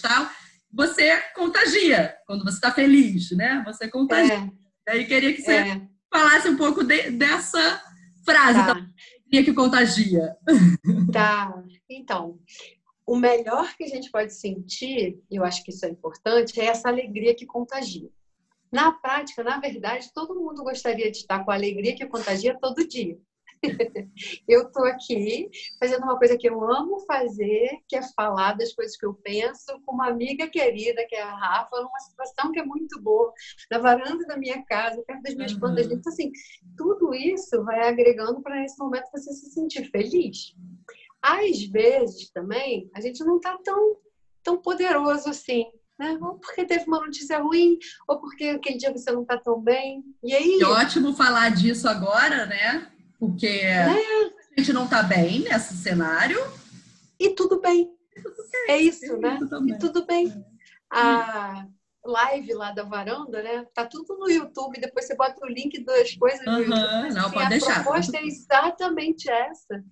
tal, 0.00 0.30
você 0.72 1.18
contagia 1.34 2.14
quando 2.26 2.44
você 2.44 2.56
está 2.56 2.70
feliz, 2.70 3.30
né? 3.32 3.62
Você 3.66 3.88
contagia. 3.88 4.50
É. 4.86 4.92
Aí 4.92 5.06
queria 5.06 5.34
que 5.34 5.42
você 5.42 5.52
é. 5.52 5.82
falasse 6.10 6.48
um 6.48 6.56
pouco 6.56 6.84
de, 6.84 7.10
dessa 7.10 7.82
frase. 8.24 8.58
Tá. 8.58 8.86
Que 9.30 9.52
contagia. 9.52 10.36
Tá. 11.12 11.62
Então, 11.88 12.38
o 13.06 13.16
melhor 13.16 13.74
que 13.74 13.84
a 13.84 13.88
gente 13.88 14.10
pode 14.10 14.34
sentir, 14.34 15.18
e 15.30 15.36
eu 15.36 15.44
acho 15.44 15.64
que 15.64 15.70
isso 15.70 15.86
é 15.86 15.88
importante, 15.88 16.60
é 16.60 16.66
essa 16.66 16.88
alegria 16.88 17.34
que 17.34 17.46
contagia. 17.46 18.10
Na 18.70 18.92
prática, 18.92 19.42
na 19.42 19.58
verdade, 19.58 20.12
todo 20.12 20.38
mundo 20.38 20.62
gostaria 20.62 21.10
de 21.10 21.18
estar 21.18 21.42
com 21.42 21.50
a 21.50 21.54
alegria 21.54 21.96
que 21.96 22.04
contagia 22.06 22.58
todo 22.60 22.86
dia. 22.86 23.18
eu 24.46 24.62
estou 24.62 24.84
aqui 24.84 25.50
fazendo 25.78 26.02
uma 26.02 26.18
coisa 26.18 26.36
que 26.36 26.48
eu 26.48 26.62
amo 26.70 27.00
fazer, 27.00 27.70
que 27.88 27.96
é 27.96 28.02
falar 28.14 28.54
das 28.54 28.72
coisas 28.72 28.96
que 28.96 29.06
eu 29.06 29.14
penso 29.14 29.80
com 29.84 29.94
uma 29.94 30.08
amiga 30.08 30.48
querida, 30.48 31.04
que 31.08 31.14
é 31.14 31.22
a 31.22 31.34
Rafa, 31.34 31.76
numa 31.76 32.00
situação 32.00 32.52
que 32.52 32.60
é 32.60 32.64
muito 32.64 33.00
boa, 33.00 33.32
na 33.70 33.78
varanda 33.78 34.24
da 34.26 34.36
minha 34.36 34.62
casa, 34.64 35.02
perto 35.06 35.22
das 35.22 35.34
minhas 35.34 35.52
uhum. 35.52 35.60
plantas. 35.60 35.86
Então, 35.86 36.12
assim, 36.12 36.30
tudo 36.76 37.14
isso 37.14 37.64
vai 37.64 37.88
agregando 37.88 38.40
para 38.42 38.64
esse 38.64 38.78
momento 38.78 39.10
você 39.12 39.32
se 39.32 39.50
sentir 39.50 39.90
feliz. 39.90 40.54
Às 41.22 41.64
vezes 41.64 42.30
também 42.30 42.90
a 42.94 43.00
gente 43.00 43.24
não 43.24 43.36
está 43.36 43.56
tão, 43.64 43.96
tão 44.42 44.58
poderoso 44.58 45.28
assim. 45.28 45.66
Né? 45.98 46.16
Ou 46.22 46.38
porque 46.38 46.64
teve 46.64 46.84
uma 46.86 47.00
notícia 47.00 47.40
ruim, 47.40 47.76
ou 48.06 48.20
porque 48.20 48.44
aquele 48.44 48.78
dia 48.78 48.92
você 48.92 49.10
não 49.10 49.22
está 49.22 49.36
tão 49.36 49.60
bem. 49.60 50.04
E 50.22 50.32
aí. 50.32 50.60
É 50.62 50.66
ótimo 50.66 51.12
falar 51.12 51.50
disso 51.50 51.88
agora, 51.88 52.46
né? 52.46 52.92
Porque 53.18 53.46
é. 53.46 53.84
a 53.84 54.58
gente 54.58 54.72
não 54.72 54.84
está 54.84 55.02
bem 55.02 55.40
nesse 55.40 55.76
cenário. 55.76 56.38
E 57.18 57.30
tudo 57.30 57.60
bem. 57.60 57.90
É 58.68 58.76
isso, 58.76 59.16
né? 59.16 59.38
E 59.66 59.78
tudo 59.78 60.06
bem. 60.06 60.32
A 60.90 61.66
live 62.04 62.54
lá 62.54 62.72
da 62.72 62.84
varanda, 62.84 63.42
né? 63.42 63.66
Tá 63.74 63.86
tudo 63.86 64.16
no 64.16 64.30
YouTube, 64.30 64.80
depois 64.80 65.06
você 65.06 65.14
bota 65.14 65.44
o 65.44 65.48
link 65.48 65.84
das 65.84 66.14
coisas 66.14 66.46
uhum, 66.46 66.58
YouTube. 66.58 67.14
Não, 67.14 67.26
assim, 67.26 67.32
pode 67.32 67.46
a 67.46 67.48
deixar. 67.48 67.80
A 67.80 67.82
proposta 67.82 68.16
é 68.16 68.24
exatamente 68.24 69.30
essa 69.30 69.84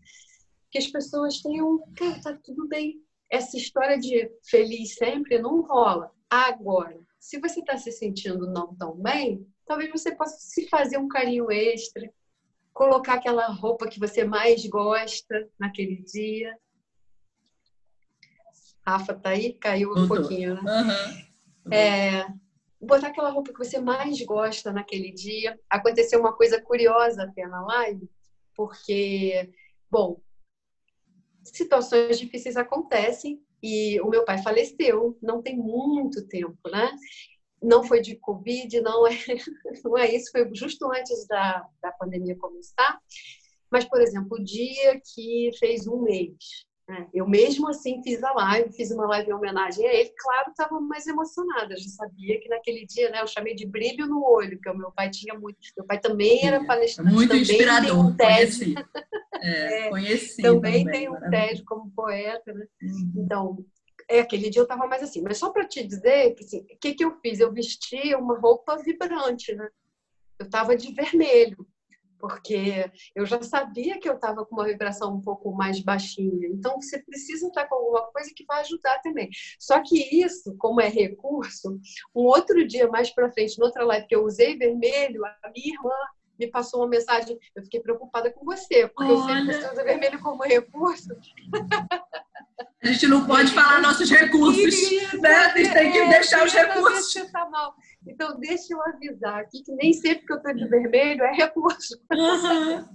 que 0.71 0.79
as 0.79 0.87
pessoas 0.87 1.41
tenham, 1.41 1.83
cara, 1.97 2.21
tá 2.21 2.39
tudo 2.43 2.67
bem. 2.69 3.03
Essa 3.31 3.57
história 3.57 3.99
de 3.99 4.31
feliz 4.49 4.95
sempre 4.95 5.39
não 5.39 5.63
rola. 5.63 6.11
Agora, 6.31 6.99
se 7.21 7.39
você 7.41 7.61
está 7.61 7.77
se 7.77 7.93
sentindo 7.93 8.51
não 8.51 8.75
tão 8.75 8.97
bem, 8.97 9.47
talvez 9.67 9.91
você 9.91 10.15
possa 10.15 10.37
se 10.39 10.69
fazer 10.69 10.99
um 10.99 11.09
carinho 11.09 11.51
extra, 11.51 12.11
colocar 12.77 13.15
aquela 13.15 13.47
roupa 13.47 13.89
que 13.89 13.99
você 13.99 14.23
mais 14.23 14.67
gosta 14.67 15.49
naquele 15.59 15.97
dia. 16.03 16.55
Rafa 18.87 19.15
tá 19.15 19.31
aí? 19.31 19.55
Caiu 19.55 19.95
um 19.97 20.07
pouquinho, 20.07 20.63
né? 20.63 20.63
Uhum. 21.65 21.73
É, 21.73 22.27
botar 22.79 23.07
aquela 23.07 23.31
roupa 23.31 23.51
que 23.51 23.59
você 23.59 23.81
mais 23.81 24.21
gosta 24.21 24.75
naquele 24.75 25.11
dia. 25.11 25.59
Aconteceu 25.71 26.21
uma 26.21 26.35
coisa 26.35 26.61
curiosa 26.61 27.23
até 27.23 27.47
na 27.47 27.65
live, 27.65 28.11
porque, 28.55 29.51
bom, 29.91 30.21
situações 31.45 32.19
difíceis 32.19 32.59
acontecem 32.59 33.41
e 33.63 33.99
o 34.03 34.11
meu 34.11 34.23
pai 34.23 34.37
faleceu, 34.43 35.17
não 35.23 35.41
tem 35.41 35.57
muito 35.57 36.29
tempo, 36.29 36.59
né? 36.71 36.93
Não 37.63 37.83
foi 37.83 38.01
de 38.01 38.17
Covid, 38.17 38.81
não 38.81 39.07
é, 39.07 39.13
não 39.85 39.97
é 39.97 40.15
isso, 40.15 40.31
foi 40.31 40.49
justo 40.55 40.91
antes 40.93 41.27
da, 41.27 41.67
da 41.83 41.93
pandemia 41.93 42.37
começar. 42.37 42.99
Mas, 43.71 43.85
por 43.85 44.01
exemplo, 44.01 44.39
o 44.39 44.45
dia 44.45 45.01
que 45.15 45.51
fez 45.59 45.87
um 45.87 46.03
mês, 46.03 46.37
né? 46.89 47.09
eu 47.13 47.29
mesmo 47.29 47.69
assim 47.69 48.01
fiz 48.03 48.23
a 48.23 48.33
live, 48.33 48.73
fiz 48.73 48.91
uma 48.93 49.07
live 49.07 49.29
em 49.29 49.35
homenagem 49.35 49.87
a 49.87 49.93
ele, 49.93 50.13
claro, 50.17 50.51
estava 50.51 50.81
mais 50.81 51.07
emocionada, 51.07 51.77
já 51.77 51.89
sabia 51.89 52.39
que 52.41 52.49
naquele 52.49 52.87
dia, 52.87 53.11
né, 53.11 53.21
eu 53.21 53.27
chamei 53.27 53.55
de 53.55 53.67
brilho 53.67 54.07
no 54.07 54.25
olho, 54.25 54.61
que 54.61 54.71
o 54.71 54.77
meu 54.77 54.93
pai 54.93 55.11
tinha 55.11 55.37
muito, 55.37 55.59
meu 55.77 55.87
pai 55.87 55.99
também 55.99 56.47
era 56.47 56.65
palestrante, 56.65 57.13
muito 57.13 57.31
também 57.31 57.43
inspirador, 57.43 57.99
um 57.99 58.17
conheci. 58.17 58.75
É, 59.39 59.91
conheci 59.91 60.41
também, 60.41 60.85
também 60.85 61.01
tem 61.01 61.11
um 61.11 61.31
TED 61.31 61.63
como 61.65 61.91
poeta, 61.91 62.55
né? 62.55 62.67
Uhum. 62.83 63.13
Então, 63.17 63.67
é, 64.09 64.21
aquele 64.21 64.51
dia 64.51 64.61
eu 64.61 64.65
estava 64.65 64.87
mais 64.87 65.03
assim. 65.03 65.23
Mas 65.23 65.39
só 65.39 65.51
para 65.51 65.67
te 65.67 65.85
dizer, 65.85 66.35
que, 66.35 66.45
assim, 66.45 66.61
o 66.61 66.79
que, 66.79 66.95
que 66.95 67.05
eu 67.05 67.19
fiz? 67.21 67.41
Eu 67.41 67.53
vesti 67.53 68.15
uma 68.15 68.39
roupa 68.39 68.77
vibrante, 68.77 69.55
né? 69.55 69.69
Eu 70.39 70.47
estava 70.47 70.77
de 70.77 70.93
vermelho, 70.93 71.67
porque 72.19 72.91
eu 73.15 73.25
já 73.25 73.43
sabia 73.43 73.99
que 73.99 74.09
eu 74.09 74.15
estava 74.15 74.45
com 74.45 74.55
uma 74.55 74.67
vibração 74.67 75.15
um 75.15 75.21
pouco 75.21 75.53
mais 75.53 75.81
baixinha. 75.81 76.49
Então, 76.49 76.81
você 76.81 77.03
precisa 77.03 77.49
estar 77.49 77.67
com 77.67 77.75
alguma 77.75 78.03
coisa 78.13 78.31
que 78.35 78.45
vai 78.45 78.61
ajudar 78.61 79.01
também. 79.01 79.29
Só 79.59 79.83
que 79.83 79.99
isso, 80.23 80.55
como 80.59 80.81
é 80.81 80.89
recurso, 80.89 81.81
um 82.15 82.23
outro 82.23 82.67
dia 82.67 82.89
mais 82.89 83.11
para 83.11 83.33
frente, 83.33 83.59
noutra 83.59 83.85
live 83.85 84.07
que 84.07 84.15
eu 84.15 84.25
usei 84.25 84.57
vermelho, 84.57 85.25
a 85.25 85.51
minha 85.55 85.75
irmã 85.75 85.95
me 86.39 86.47
passou 86.49 86.81
uma 86.81 86.89
mensagem, 86.89 87.39
eu 87.55 87.63
fiquei 87.63 87.81
preocupada 87.81 88.31
com 88.31 88.45
você, 88.45 88.87
porque 88.89 89.11
Olha. 89.11 89.53
eu 89.53 89.73
usa 89.73 89.85
vermelho 89.85 90.21
como 90.21 90.43
recurso. 90.43 91.09
A 92.83 92.89
gente 92.89 93.07
não 93.07 93.27
pode 93.27 93.53
falar 93.53 93.81
nossos 93.81 94.11
recursos, 94.11 94.91
né? 95.21 95.35
A 95.35 95.57
gente 95.57 95.73
tem 95.73 95.93
que 95.93 95.99
é, 95.99 96.09
deixar 96.09 96.45
os 96.45 96.53
recursos. 96.53 97.31
Tá 97.33 97.49
mal. 97.49 97.75
Então, 98.07 98.39
deixa 98.39 98.75
eu 98.75 98.83
avisar 98.83 99.41
aqui 99.41 99.63
que 99.63 99.73
nem 99.73 99.93
sempre 99.93 100.27
que 100.27 100.33
eu 100.33 100.37
estou 100.37 100.55
de 100.55 100.69
vermelho 100.69 101.23
é 101.23 101.33
recurso. 101.33 101.99
Uhum. 102.13 102.87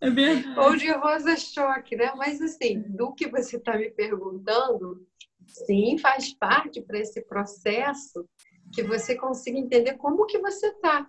É 0.00 0.10
verdade. 0.10 0.58
Ou 0.58 0.76
de 0.76 0.90
rosa 0.90 1.36
choque, 1.36 1.96
né? 1.96 2.12
Mas, 2.16 2.40
assim, 2.40 2.82
do 2.88 3.12
que 3.14 3.28
você 3.28 3.56
está 3.56 3.76
me 3.76 3.90
perguntando, 3.90 5.06
sim, 5.46 5.96
faz 5.98 6.34
parte 6.34 6.80
para 6.80 6.98
esse 6.98 7.20
processo 7.22 8.28
que 8.72 8.82
você 8.82 9.14
consiga 9.14 9.58
entender 9.58 9.94
como 9.94 10.26
que 10.26 10.38
você 10.38 10.68
está 10.68 11.06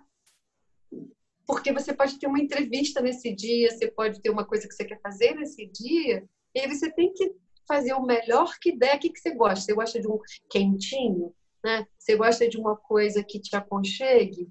porque 1.48 1.72
você 1.72 1.94
pode 1.94 2.18
ter 2.18 2.26
uma 2.26 2.38
entrevista 2.38 3.00
nesse 3.00 3.34
dia, 3.34 3.70
você 3.70 3.90
pode 3.90 4.20
ter 4.20 4.28
uma 4.28 4.44
coisa 4.44 4.68
que 4.68 4.74
você 4.74 4.84
quer 4.84 5.00
fazer 5.00 5.34
nesse 5.34 5.64
dia, 5.64 6.22
e 6.54 6.60
aí 6.60 6.68
você 6.68 6.92
tem 6.92 7.10
que 7.14 7.34
fazer 7.68 7.92
o 7.92 8.02
melhor 8.02 8.54
que 8.60 8.76
der. 8.76 8.96
O 8.96 8.98
que, 8.98 9.10
que 9.10 9.20
você 9.20 9.32
gosta? 9.32 9.64
Você 9.64 9.74
gosta 9.74 10.00
de 10.00 10.08
um 10.08 10.18
quentinho? 10.50 11.32
Né? 11.64 11.86
Você 11.98 12.16
gosta 12.16 12.48
de 12.48 12.56
uma 12.56 12.76
coisa 12.76 13.22
que 13.22 13.38
te 13.38 13.54
aconchegue? 13.54 14.48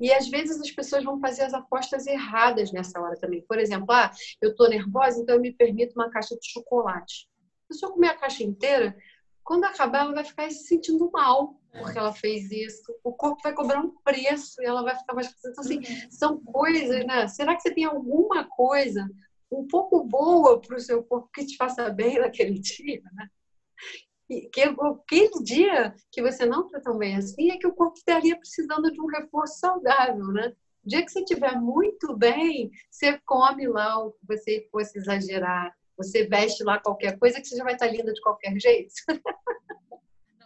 E 0.00 0.12
às 0.12 0.28
vezes 0.28 0.60
as 0.60 0.70
pessoas 0.70 1.02
vão 1.02 1.18
fazer 1.18 1.42
as 1.42 1.54
apostas 1.54 2.06
erradas 2.06 2.70
nessa 2.70 3.00
hora 3.00 3.18
também. 3.18 3.44
Por 3.48 3.58
exemplo, 3.58 3.90
ah, 3.90 4.12
eu 4.40 4.50
estou 4.50 4.68
nervosa, 4.68 5.20
então 5.20 5.34
eu 5.34 5.40
me 5.40 5.52
permito 5.52 5.94
uma 5.96 6.10
caixa 6.10 6.36
de 6.36 6.52
chocolate. 6.52 7.28
Se 7.72 7.84
eu 7.84 7.90
comer 7.90 8.08
a 8.08 8.16
caixa 8.16 8.44
inteira, 8.44 8.96
quando 9.42 9.64
acabar, 9.64 10.02
ela 10.02 10.14
vai 10.14 10.24
ficar 10.24 10.48
se 10.50 10.66
sentindo 10.68 11.10
mal 11.10 11.58
porque 11.72 11.98
ela 11.98 12.12
fez 12.12 12.50
isso. 12.50 12.94
O 13.04 13.12
corpo 13.12 13.42
vai 13.42 13.52
cobrar 13.52 13.80
um 13.80 13.94
preço 14.02 14.60
e 14.60 14.66
ela 14.66 14.82
vai 14.82 14.96
ficar 14.96 15.14
mais. 15.14 15.28
Então, 15.38 15.64
assim, 15.64 15.80
são 16.10 16.42
coisas, 16.42 17.06
né? 17.06 17.28
Será 17.28 17.54
que 17.54 17.62
você 17.62 17.72
tem 17.72 17.84
alguma 17.84 18.44
coisa 18.44 19.08
um 19.50 19.66
pouco 19.66 20.04
boa 20.04 20.60
para 20.60 20.76
o 20.76 20.80
seu 20.80 21.02
corpo 21.02 21.30
que 21.32 21.46
te 21.46 21.56
faça 21.56 21.88
bem 21.90 22.18
naquele 22.20 22.58
dia, 22.58 23.02
né? 23.12 23.28
E 24.30 24.42
que 24.50 24.60
aquele 24.60 25.42
dia 25.42 25.94
que 26.12 26.20
você 26.20 26.44
não 26.44 26.66
está 26.66 26.80
tão 26.80 26.98
bem 26.98 27.16
assim 27.16 27.50
é 27.50 27.56
que 27.56 27.66
o 27.66 27.72
corpo 27.72 27.96
estaria 27.96 28.36
precisando 28.36 28.92
de 28.92 29.00
um 29.00 29.06
reforço 29.06 29.58
saudável, 29.58 30.26
né? 30.26 30.52
O 30.84 30.88
dia 30.88 31.04
que 31.04 31.10
você 31.10 31.20
estiver 31.20 31.58
muito 31.58 32.14
bem, 32.16 32.70
você 32.90 33.18
come 33.24 33.66
lá 33.66 34.04
o 34.04 34.12
que 34.12 34.26
você 34.26 34.68
fosse 34.70 34.98
exagerar. 34.98 35.74
Você 35.96 36.26
veste 36.26 36.62
lá 36.62 36.78
qualquer 36.78 37.18
coisa 37.18 37.40
que 37.40 37.46
você 37.46 37.56
já 37.56 37.64
vai 37.64 37.72
estar 37.72 37.88
linda 37.88 38.12
de 38.12 38.20
qualquer 38.20 38.58
jeito. 38.58 38.92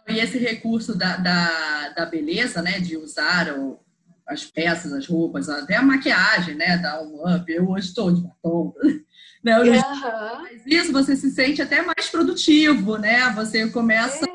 E 0.05 0.19
esse 0.19 0.37
recurso 0.37 0.97
da, 0.97 1.15
da, 1.15 1.89
da 1.89 2.05
beleza, 2.05 2.61
né? 2.61 2.77
De 2.79 2.97
usar 2.97 3.57
o, 3.57 3.79
as 4.27 4.45
peças, 4.45 4.93
as 4.93 5.07
roupas, 5.07 5.49
até 5.49 5.75
a 5.75 5.81
maquiagem, 5.81 6.55
né? 6.55 6.77
Dar 6.77 7.01
um 7.01 7.27
up. 7.27 7.51
Eu 7.51 7.69
hoje 7.69 7.87
estou 7.87 8.11
de 8.11 8.21
batom. 8.21 8.73
Né? 9.43 9.59
Uhum. 9.59 10.41
Mas 10.41 10.65
isso 10.65 10.93
você 10.93 11.17
se 11.17 11.29
sente 11.29 11.61
até 11.61 11.81
mais 11.81 12.07
produtivo, 12.07 12.97
né? 12.97 13.29
Você 13.31 13.69
começa 13.69 14.23
é. 14.23 14.29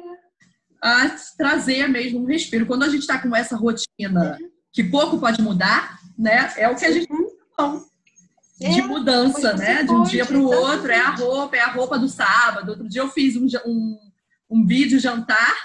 a 0.83 1.17
trazer 1.35 1.89
mesmo 1.89 2.21
um 2.21 2.27
respiro. 2.27 2.67
Quando 2.67 2.83
a 2.83 2.91
gente 2.91 3.01
está 3.01 3.19
com 3.19 3.35
essa 3.35 3.57
rotina 3.57 4.37
é. 4.39 4.45
que 4.71 4.85
pouco 4.85 5.19
pode 5.19 5.41
mudar, 5.41 5.99
né? 6.19 6.53
É 6.59 6.69
o 6.69 6.77
que 6.77 6.85
a 6.85 6.93
gente 6.93 7.09
bom 7.09 7.83
é. 8.61 8.69
de 8.71 8.83
mudança, 8.83 9.55
né? 9.55 9.83
De 9.83 9.93
um 9.93 10.03
dia 10.03 10.27
para 10.27 10.37
o 10.37 10.45
outro. 10.45 10.91
É 10.91 11.01
a 11.01 11.15
roupa, 11.15 11.57
é 11.57 11.61
a 11.61 11.73
roupa 11.73 11.99
do 11.99 12.09
sábado. 12.09 12.73
Outro 12.73 12.87
dia 12.87 13.01
eu 13.01 13.09
fiz 13.09 13.35
um, 13.35 13.47
um, 13.65 13.99
um 14.51 14.67
vídeo 14.67 15.01
jantar 15.01 15.57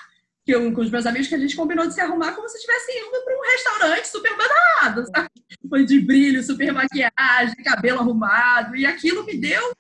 que 0.45 0.51
eu, 0.53 0.73
com 0.73 0.81
os 0.81 0.91
meus 0.91 1.05
amigos 1.05 1.27
que 1.27 1.35
a 1.35 1.39
gente 1.39 1.55
combinou 1.55 1.87
de 1.87 1.93
se 1.93 2.01
arrumar 2.01 2.33
como 2.33 2.47
se 2.49 2.57
estivesse 2.57 2.91
indo 2.91 3.23
para 3.23 3.37
um 3.37 3.51
restaurante 3.51 4.07
super 4.07 4.37
badalado, 4.37 5.05
sabe? 5.07 5.29
Foi 5.69 5.85
de 5.85 5.99
brilho, 6.01 6.43
super 6.43 6.73
maquiagem, 6.73 7.63
cabelo 7.63 7.99
arrumado. 7.99 8.75
E 8.75 8.85
aquilo 8.85 9.25
me 9.25 9.37
deu 9.37 9.73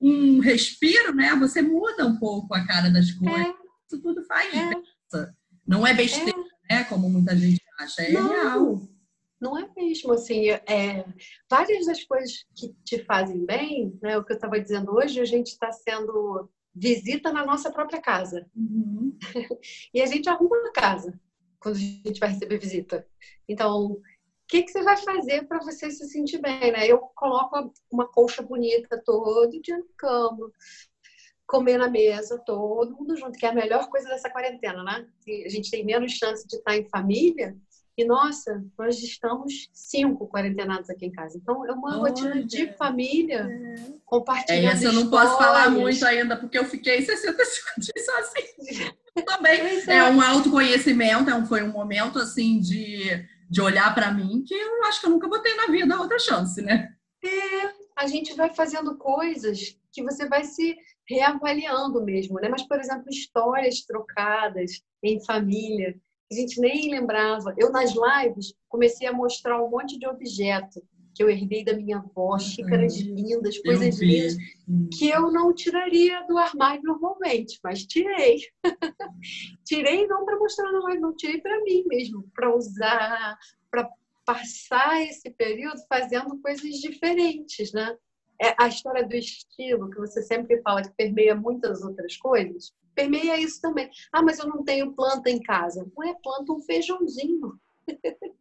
um 0.00 0.40
respiro, 0.40 1.14
né? 1.14 1.34
Você 1.36 1.62
muda 1.62 2.06
um 2.06 2.18
pouco 2.18 2.54
a 2.54 2.66
cara 2.66 2.90
das 2.90 3.10
coisas. 3.12 3.46
É. 3.46 3.54
Isso 3.86 4.02
tudo 4.02 4.22
faz 4.24 4.48
é. 4.48 4.50
diferença. 4.50 5.34
Não 5.66 5.86
é 5.86 5.94
besteira, 5.94 6.44
é. 6.68 6.74
né? 6.74 6.84
Como 6.84 7.08
muita 7.08 7.34
gente 7.34 7.62
acha. 7.78 8.02
É 8.02 8.12
não, 8.12 8.28
real. 8.28 8.88
Não 9.40 9.58
é 9.58 9.68
mesmo, 9.76 10.12
assim, 10.12 10.50
é, 10.50 11.04
várias 11.50 11.86
das 11.86 12.04
coisas 12.04 12.44
que 12.54 12.72
te 12.84 13.02
fazem 13.04 13.44
bem, 13.44 13.98
né, 14.00 14.16
o 14.16 14.22
que 14.22 14.32
eu 14.32 14.36
estava 14.36 14.60
dizendo 14.60 14.92
hoje, 14.92 15.20
a 15.20 15.24
gente 15.24 15.48
está 15.48 15.72
sendo 15.72 16.48
visita 16.74 17.32
na 17.32 17.44
nossa 17.44 17.70
própria 17.70 18.00
casa. 18.00 18.46
Uhum. 18.56 19.16
e 19.92 20.00
a 20.00 20.06
gente 20.06 20.28
arruma 20.28 20.56
a 20.68 20.72
casa 20.72 21.18
quando 21.60 21.76
a 21.76 21.78
gente 21.78 22.18
vai 22.18 22.30
receber 22.30 22.58
visita. 22.58 23.06
Então, 23.48 23.92
o 23.92 24.02
que, 24.48 24.62
que 24.62 24.70
você 24.72 24.82
vai 24.82 24.96
fazer 24.96 25.46
para 25.46 25.60
você 25.60 25.90
se 25.90 26.06
sentir 26.08 26.38
bem? 26.38 26.72
Né? 26.72 26.86
Eu 26.86 26.98
coloco 27.14 27.72
uma 27.90 28.06
colcha 28.06 28.42
bonita 28.42 29.00
todo 29.04 29.60
dia 29.62 29.78
na 29.78 29.84
cama, 29.96 30.50
comer 31.46 31.78
na 31.78 31.88
mesa, 31.88 32.42
todo 32.44 32.96
mundo 32.96 33.16
junto, 33.16 33.38
que 33.38 33.46
é 33.46 33.50
a 33.50 33.54
melhor 33.54 33.88
coisa 33.88 34.08
dessa 34.08 34.30
quarentena, 34.30 34.82
né? 34.82 35.06
A 35.46 35.48
gente 35.48 35.70
tem 35.70 35.84
menos 35.84 36.12
chance 36.12 36.46
de 36.46 36.56
estar 36.56 36.76
em 36.76 36.88
família, 36.88 37.56
e 37.96 38.04
nossa, 38.04 38.64
nós 38.78 39.02
estamos 39.02 39.68
cinco 39.72 40.26
quarentenados 40.28 40.88
aqui 40.88 41.06
em 41.06 41.12
casa. 41.12 41.36
Então 41.36 41.66
é 41.66 41.72
uma 41.72 41.90
Olha. 41.90 42.10
rotina 42.10 42.42
de 42.42 42.72
família, 42.72 43.48
é. 43.50 43.74
compartilhando. 44.04 44.64
É, 44.64 44.72
essa 44.72 44.84
eu 44.84 44.92
não 44.92 45.10
posso 45.10 45.36
falar 45.36 45.70
muito 45.70 46.04
ainda, 46.04 46.36
porque 46.36 46.58
eu 46.58 46.64
fiquei 46.64 47.02
60 47.02 47.36
dias 47.36 48.06
sozinha. 48.06 48.94
Também 49.26 49.60
é. 49.60 49.96
é. 49.96 50.04
um 50.10 50.22
autoconhecimento, 50.22 51.28
é 51.28 51.34
um, 51.34 51.44
foi 51.44 51.62
um 51.62 51.70
momento 51.70 52.18
assim 52.18 52.58
de, 52.58 53.26
de 53.48 53.60
olhar 53.60 53.94
para 53.94 54.10
mim 54.10 54.42
que 54.46 54.54
eu 54.54 54.84
acho 54.84 55.00
que 55.00 55.06
eu 55.06 55.10
nunca 55.10 55.28
vou 55.28 55.40
ter 55.40 55.54
na 55.54 55.66
vida 55.66 56.00
outra 56.00 56.18
chance, 56.18 56.62
né? 56.62 56.94
É, 57.22 57.72
a 57.94 58.06
gente 58.06 58.34
vai 58.34 58.54
fazendo 58.54 58.96
coisas 58.96 59.76
que 59.92 60.02
você 60.02 60.26
vai 60.26 60.44
se 60.44 60.76
reavaliando 61.06 62.02
mesmo, 62.02 62.40
né? 62.40 62.48
Mas, 62.48 62.62
por 62.62 62.80
exemplo, 62.80 63.04
histórias 63.10 63.82
trocadas 63.82 64.80
em 65.02 65.22
família 65.24 65.94
a 66.32 66.40
gente 66.40 66.60
nem 66.60 66.90
lembrava. 66.90 67.54
Eu, 67.58 67.70
nas 67.70 67.92
lives, 67.92 68.54
comecei 68.68 69.06
a 69.06 69.12
mostrar 69.12 69.62
um 69.62 69.70
monte 69.70 69.98
de 69.98 70.06
objeto 70.06 70.82
que 71.14 71.22
eu 71.22 71.28
herdei 71.28 71.62
da 71.62 71.74
minha 71.74 71.98
avó, 71.98 72.38
xícaras 72.38 72.98
uhum. 73.00 73.14
lindas, 73.14 73.58
coisas 73.58 74.00
lindas, 74.00 74.36
que 74.96 75.10
eu 75.10 75.30
não 75.30 75.52
tiraria 75.52 76.26
do 76.26 76.38
armário 76.38 76.82
normalmente, 76.82 77.60
mas 77.62 77.84
tirei. 77.84 78.40
tirei 79.64 80.06
não 80.06 80.24
para 80.24 80.38
mostrar 80.38 80.72
na 80.72 80.80
live, 80.80 81.00
não 81.00 81.14
tirei 81.14 81.40
para 81.40 81.62
mim 81.62 81.84
mesmo, 81.86 82.26
para 82.34 82.54
usar, 82.54 83.38
para 83.70 83.90
passar 84.24 85.02
esse 85.02 85.30
período 85.30 85.80
fazendo 85.86 86.40
coisas 86.40 86.76
diferentes, 86.76 87.72
né? 87.72 87.94
É 88.42 88.56
a 88.58 88.66
história 88.66 89.06
do 89.06 89.14
estilo, 89.14 89.88
que 89.88 89.98
você 89.98 90.20
sempre 90.20 90.60
fala 90.62 90.82
que 90.82 90.90
permeia 90.96 91.32
muitas 91.32 91.80
outras 91.82 92.16
coisas, 92.16 92.72
permeia 92.92 93.38
isso 93.38 93.60
também. 93.60 93.88
Ah, 94.12 94.20
mas 94.20 94.40
eu 94.40 94.48
não 94.48 94.64
tenho 94.64 94.92
planta 94.94 95.30
em 95.30 95.40
casa. 95.40 95.88
Não 95.96 96.08
é 96.08 96.12
planta 96.20 96.52
um 96.52 96.60
feijãozinho. 96.60 97.56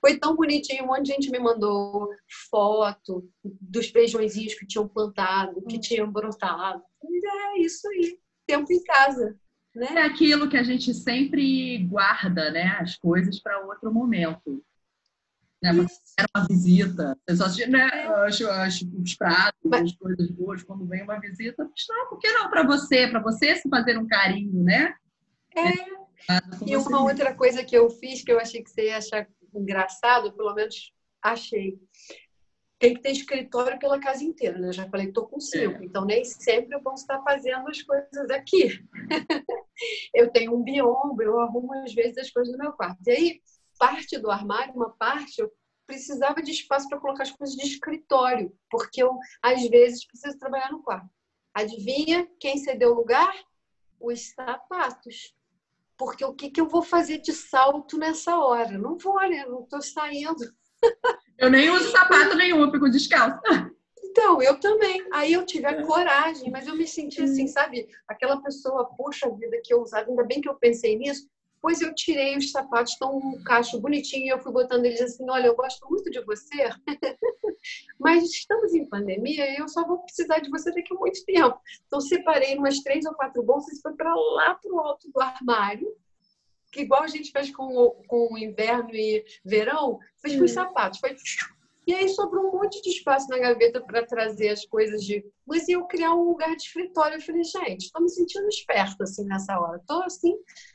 Foi 0.00 0.16
tão 0.18 0.36
bonitinho, 0.36 0.84
um 0.84 0.86
monte 0.88 1.06
de 1.06 1.12
gente 1.12 1.30
me 1.30 1.40
mandou 1.40 2.08
foto 2.50 3.28
dos 3.42 3.88
feijõezinhos 3.88 4.54
que 4.54 4.66
tinham 4.66 4.88
plantado, 4.88 5.60
que 5.62 5.76
hum. 5.76 5.80
tinham 5.80 6.10
brotado. 6.10 6.82
é 7.04 7.60
isso 7.60 7.88
aí, 7.88 8.18
tempo 8.46 8.72
em 8.72 8.82
casa. 8.84 9.36
Né? 9.74 9.86
É 9.94 10.02
aquilo 10.02 10.48
que 10.48 10.56
a 10.56 10.62
gente 10.62 10.94
sempre 10.94 11.78
guarda, 11.78 12.50
né? 12.50 12.76
As 12.80 12.96
coisas 12.96 13.40
para 13.40 13.66
outro 13.66 13.92
momento 13.92 14.62
né? 15.62 15.86
Era 16.18 16.28
uma 16.36 16.46
visita. 16.48 17.18
Você 17.28 17.36
só 17.36 17.50
tinha, 17.50 17.68
né? 17.68 17.88
Acho, 18.26 18.48
acho, 18.48 18.84
os 19.00 19.14
pratos, 19.14 19.60
mas... 19.64 19.90
as 19.90 19.96
coisas 19.96 20.30
boas, 20.30 20.62
quando 20.62 20.86
vem 20.86 21.02
uma 21.02 21.20
visita. 21.20 21.64
Mas 21.64 21.84
não, 21.88 22.08
por 22.08 22.18
que 22.18 22.32
não 22.32 22.50
para 22.50 22.64
você? 22.64 23.06
Para 23.08 23.20
você 23.20 23.56
se 23.56 23.68
fazer 23.68 23.98
um 23.98 24.06
carinho, 24.06 24.62
né? 24.62 24.94
É. 25.56 26.02
E 26.66 26.76
uma 26.76 27.02
outra 27.02 27.34
coisa 27.34 27.64
que 27.64 27.76
eu 27.76 27.88
fiz, 27.90 28.22
que 28.22 28.32
eu 28.32 28.38
achei 28.38 28.62
que 28.62 28.70
você 28.70 28.86
ia 28.86 28.98
achar 28.98 29.26
engraçado, 29.54 30.32
pelo 30.32 30.54
menos 30.54 30.92
achei. 31.22 31.78
Tem 32.78 32.94
que 32.94 33.00
ter 33.00 33.12
escritório 33.12 33.78
pela 33.78 34.00
casa 34.00 34.24
inteira, 34.24 34.58
né? 34.58 34.68
Eu 34.68 34.72
já 34.72 34.88
falei, 34.88 35.06
estou 35.06 35.26
com 35.26 35.38
cinco, 35.38 35.82
é. 35.82 35.84
então 35.84 36.04
nem 36.04 36.24
sempre 36.24 36.74
eu 36.74 36.82
posso 36.82 37.02
estar 37.02 37.22
fazendo 37.22 37.68
as 37.68 37.80
coisas 37.82 38.30
aqui. 38.30 38.84
eu 40.12 40.30
tenho 40.32 40.56
um 40.56 40.64
biombo, 40.64 41.22
eu 41.22 41.38
arrumo 41.38 41.72
às 41.74 41.94
vezes 41.94 42.18
as 42.18 42.30
coisas 42.30 42.52
no 42.52 42.58
meu 42.58 42.72
quarto. 42.72 42.98
E 43.06 43.10
aí, 43.10 43.40
parte 43.82 44.16
do 44.16 44.30
armário, 44.30 44.74
uma 44.74 44.90
parte, 44.90 45.40
eu 45.40 45.50
precisava 45.84 46.40
de 46.40 46.52
espaço 46.52 46.88
para 46.88 47.00
colocar 47.00 47.24
as 47.24 47.32
coisas 47.32 47.56
de 47.56 47.66
escritório, 47.66 48.56
porque 48.70 49.02
eu, 49.02 49.18
às 49.42 49.68
vezes, 49.68 50.06
preciso 50.06 50.38
trabalhar 50.38 50.70
no 50.70 50.84
quarto. 50.84 51.10
Adivinha 51.52 52.28
quem 52.38 52.58
cedeu 52.58 52.92
o 52.92 52.94
lugar? 52.94 53.34
Os 54.00 54.30
sapatos. 54.30 55.34
Porque 55.98 56.24
o 56.24 56.32
que, 56.32 56.48
que 56.48 56.60
eu 56.60 56.68
vou 56.68 56.82
fazer 56.82 57.18
de 57.18 57.32
salto 57.32 57.98
nessa 57.98 58.38
hora? 58.38 58.78
Não 58.78 58.96
vou, 58.96 59.20
né? 59.28 59.44
Não 59.46 59.64
estou 59.64 59.82
saindo. 59.82 60.44
Eu 61.36 61.50
nem 61.50 61.68
uso 61.68 61.90
sapato 61.90 62.36
nenhum, 62.36 62.60
eu 62.60 62.70
fico 62.70 62.88
descalço. 62.88 63.40
Então, 64.04 64.40
eu 64.40 64.60
também. 64.60 65.04
Aí 65.12 65.32
eu 65.32 65.44
tive 65.44 65.66
a 65.66 65.84
coragem, 65.84 66.50
mas 66.52 66.68
eu 66.68 66.76
me 66.76 66.86
senti 66.86 67.20
assim, 67.20 67.48
sabe? 67.48 67.88
Aquela 68.06 68.40
pessoa, 68.40 68.90
poxa 68.96 69.28
vida, 69.30 69.60
que 69.64 69.74
eu 69.74 69.82
usava, 69.82 70.08
ainda 70.08 70.22
bem 70.22 70.40
que 70.40 70.48
eu 70.48 70.54
pensei 70.54 70.96
nisso, 70.96 71.28
Pois 71.62 71.80
eu 71.80 71.94
tirei 71.94 72.36
os 72.36 72.50
sapatos, 72.50 72.92
estão 72.92 73.16
um 73.16 73.40
cacho 73.44 73.80
bonitinho, 73.80 74.26
e 74.26 74.28
eu 74.30 74.40
fui 74.40 74.50
botando 74.50 74.84
eles 74.84 75.00
assim, 75.00 75.24
olha, 75.30 75.46
eu 75.46 75.54
gosto 75.54 75.88
muito 75.88 76.10
de 76.10 76.20
você, 76.22 76.68
mas 78.00 78.24
estamos 78.24 78.74
em 78.74 78.84
pandemia 78.84 79.48
e 79.48 79.58
eu 79.58 79.68
só 79.68 79.86
vou 79.86 80.00
precisar 80.00 80.40
de 80.40 80.50
você 80.50 80.72
daqui 80.72 80.92
a 80.92 80.98
muito 80.98 81.24
tempo. 81.24 81.60
Então, 81.86 82.00
separei 82.00 82.58
umas 82.58 82.80
três 82.80 83.06
ou 83.06 83.14
quatro 83.14 83.44
bolsas 83.44 83.78
e 83.78 83.80
foi 83.80 83.94
para 83.94 84.12
lá 84.12 84.56
para 84.56 84.72
o 84.72 84.80
alto 84.80 85.08
do 85.08 85.20
armário, 85.20 85.96
que 86.72 86.80
igual 86.80 87.04
a 87.04 87.06
gente 87.06 87.30
faz 87.30 87.54
com 87.54 87.64
o, 87.64 87.90
com 88.08 88.34
o 88.34 88.38
inverno 88.38 88.90
e 88.92 89.24
verão, 89.44 90.00
fez 90.20 90.36
com 90.36 90.44
os 90.44 90.50
sapatos. 90.50 90.98
Foi 90.98 91.14
e 91.86 91.94
aí 91.94 92.08
sobrou 92.08 92.48
um 92.48 92.60
monte 92.60 92.80
de 92.80 92.90
espaço 92.90 93.28
na 93.28 93.38
gaveta 93.38 93.80
para 93.80 94.06
trazer 94.06 94.50
as 94.50 94.64
coisas 94.64 95.02
de. 95.02 95.24
Mas 95.46 95.68
eu 95.68 95.84
criar 95.84 96.14
um 96.14 96.28
lugar 96.28 96.54
de 96.54 96.62
escritório. 96.62 97.16
Eu 97.16 97.20
falei, 97.20 97.42
gente, 97.42 97.86
estou 97.86 98.00
me 98.00 98.08
sentindo 98.08 98.46
esperta 98.48 99.02
assim 99.02 99.24
nessa 99.24 99.58
hora. 99.58 99.78
Estou 99.78 100.02
assim, 100.04 100.34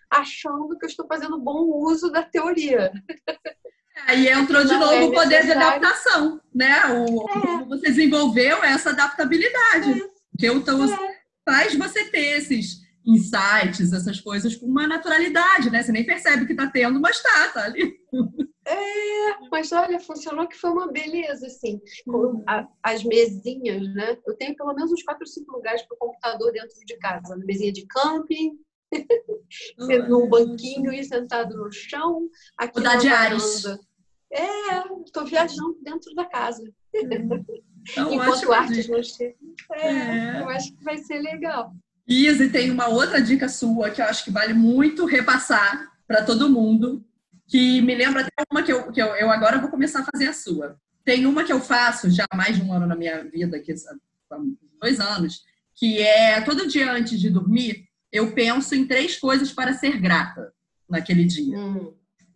achando 0.09 0.77
que 0.77 0.85
eu 0.85 0.89
estou 0.89 1.07
fazendo 1.07 1.39
bom 1.39 1.63
uso 1.85 2.11
da 2.11 2.23
teoria. 2.23 2.91
Aí 4.05 4.27
entrou 4.27 4.63
de 4.63 4.73
novo 4.73 4.93
é 4.93 5.05
o 5.05 5.11
poder 5.11 5.43
de 5.43 5.51
adaptação, 5.53 6.41
né? 6.53 6.85
O, 6.85 7.25
é. 7.29 7.65
Você 7.65 7.87
desenvolveu 7.87 8.63
essa 8.63 8.89
adaptabilidade. 8.89 10.03
É. 10.03 10.09
Que 10.37 10.47
então 10.47 10.83
é. 10.83 11.17
faz 11.45 11.73
você 11.75 12.03
ter 12.11 12.37
esses 12.37 12.87
insights, 13.07 13.93
essas 13.93 14.19
coisas 14.19 14.55
com 14.55 14.65
uma 14.65 14.85
naturalidade, 14.85 15.71
né? 15.71 15.81
Você 15.81 15.93
nem 15.93 16.05
percebe 16.05 16.45
que 16.45 16.51
está 16.51 16.69
tendo, 16.69 16.99
mas 16.99 17.15
está, 17.15 17.47
tá 17.49 17.63
ali. 17.63 17.97
É, 18.67 19.49
mas 19.49 19.71
olha, 19.71 19.97
funcionou 19.97 20.45
que 20.45 20.57
foi 20.57 20.69
uma 20.71 20.91
beleza, 20.91 21.47
assim. 21.47 21.79
Uhum. 22.05 22.43
As 22.83 23.03
mesinhas, 23.05 23.87
né? 23.93 24.17
Eu 24.27 24.35
tenho 24.35 24.55
pelo 24.55 24.73
menos 24.73 24.91
uns 24.91 25.03
quatro, 25.03 25.25
cinco 25.25 25.53
lugares 25.53 25.81
para 25.83 25.95
o 25.95 25.97
computador 25.97 26.51
dentro 26.51 26.75
de 26.85 26.97
casa. 26.97 27.33
Uma 27.33 27.45
mesinha 27.45 27.71
de 27.71 27.85
camping, 27.87 28.59
num 30.09 30.27
banquinho 30.27 30.91
e 30.91 31.01
sentado 31.01 31.55
no 31.55 31.71
chão. 31.71 32.27
Aqui 32.57 32.79
Mudar 32.79 32.97
de 32.97 33.07
ares. 33.07 33.63
É, 34.33 34.79
estou 35.05 35.25
viajando 35.25 35.77
dentro 35.81 36.13
da 36.13 36.25
casa. 36.25 36.61
Uhum. 36.93 37.45
Então, 37.89 38.13
Enquanto 38.13 38.51
artes 38.51 38.89
não 38.89 39.01
chegam. 39.01 39.37
É, 39.71 39.87
é, 39.87 40.41
eu 40.41 40.49
acho 40.49 40.75
que 40.75 40.83
vai 40.83 40.97
ser 40.97 41.19
legal. 41.19 41.71
Isa, 42.07 42.45
e 42.45 42.49
tem 42.49 42.71
uma 42.71 42.87
outra 42.87 43.21
dica 43.21 43.49
sua 43.49 43.89
que 43.89 44.01
eu 44.01 44.05
acho 44.05 44.23
que 44.23 44.31
vale 44.31 44.53
muito 44.53 45.05
repassar 45.05 45.91
para 46.07 46.23
todo 46.23 46.49
mundo, 46.49 47.05
que 47.47 47.81
me 47.81 47.95
lembra 47.95 48.21
até 48.21 48.31
uma 48.49 48.63
que 48.63 48.71
eu, 48.71 48.91
que 48.91 49.01
eu, 49.01 49.07
eu 49.15 49.29
agora 49.29 49.59
vou 49.59 49.69
começar 49.69 49.99
a 49.99 50.05
fazer 50.05 50.27
a 50.27 50.33
sua. 50.33 50.79
Tem 51.03 51.25
uma 51.25 51.43
que 51.43 51.51
eu 51.51 51.59
faço 51.59 52.09
já 52.09 52.25
há 52.29 52.35
mais 52.35 52.55
de 52.55 52.63
um 52.63 52.71
ano 52.71 52.87
na 52.87 52.95
minha 52.95 53.23
vida, 53.23 53.59
que 53.59 53.73
há 53.73 54.37
dois 54.81 54.99
anos, 54.99 55.41
que 55.75 56.01
é 56.01 56.39
todo 56.41 56.67
dia 56.67 56.91
antes 56.91 57.19
de 57.19 57.29
dormir, 57.29 57.87
eu 58.11 58.31
penso 58.33 58.73
em 58.73 58.85
três 58.85 59.17
coisas 59.17 59.51
para 59.51 59.73
ser 59.73 59.99
grata 59.99 60.53
naquele 60.89 61.25
dia. 61.25 61.57
Hum. 61.57 61.93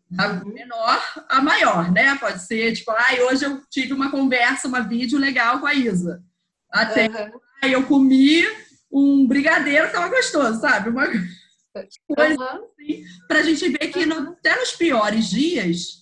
Da 0.10 0.44
menor 0.44 1.02
a 1.30 1.42
maior, 1.42 1.90
né? 1.90 2.16
Pode 2.18 2.42
ser 2.46 2.74
tipo, 2.74 2.92
ai, 2.92 3.20
ah, 3.20 3.24
hoje 3.28 3.46
eu 3.46 3.62
tive 3.70 3.94
uma 3.94 4.12
conversa, 4.12 4.68
uma 4.68 4.82
vídeo 4.82 5.18
legal 5.18 5.62
com 5.62 5.66
a 5.66 5.74
Isa. 5.74 6.22
Até 6.70 7.08
uhum. 7.08 7.40
eu 7.70 7.84
comi 7.86 8.44
um 8.92 9.26
brigadeiro 9.28 9.88
que 9.88 9.94
tava 9.94 10.10
gostoso, 10.10 10.60
sabe? 10.60 10.90
Uma 10.90 11.08
coisa 11.08 12.44
assim, 12.44 13.04
pra 13.28 13.42
gente 13.42 13.70
ver 13.70 13.88
que 13.88 14.06
no, 14.06 14.32
até 14.32 14.56
nos 14.60 14.74
piores 14.74 15.30
dias 15.30 16.02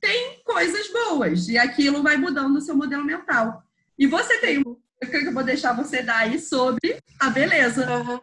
tem 0.00 0.42
coisas 0.44 0.90
boas 0.92 1.48
e 1.48 1.58
aquilo 1.58 2.02
vai 2.02 2.16
mudando 2.16 2.56
o 2.56 2.60
seu 2.60 2.76
modelo 2.76 3.04
mental. 3.04 3.62
E 3.98 4.06
você 4.06 4.38
tem 4.38 4.58
um 4.60 4.76
que 5.04 5.16
eu 5.16 5.32
vou 5.32 5.44
deixar 5.44 5.74
você 5.74 6.02
dar 6.02 6.20
aí 6.20 6.38
sobre 6.38 6.98
a 7.20 7.30
beleza. 7.30 7.86
Uhum. 7.90 8.20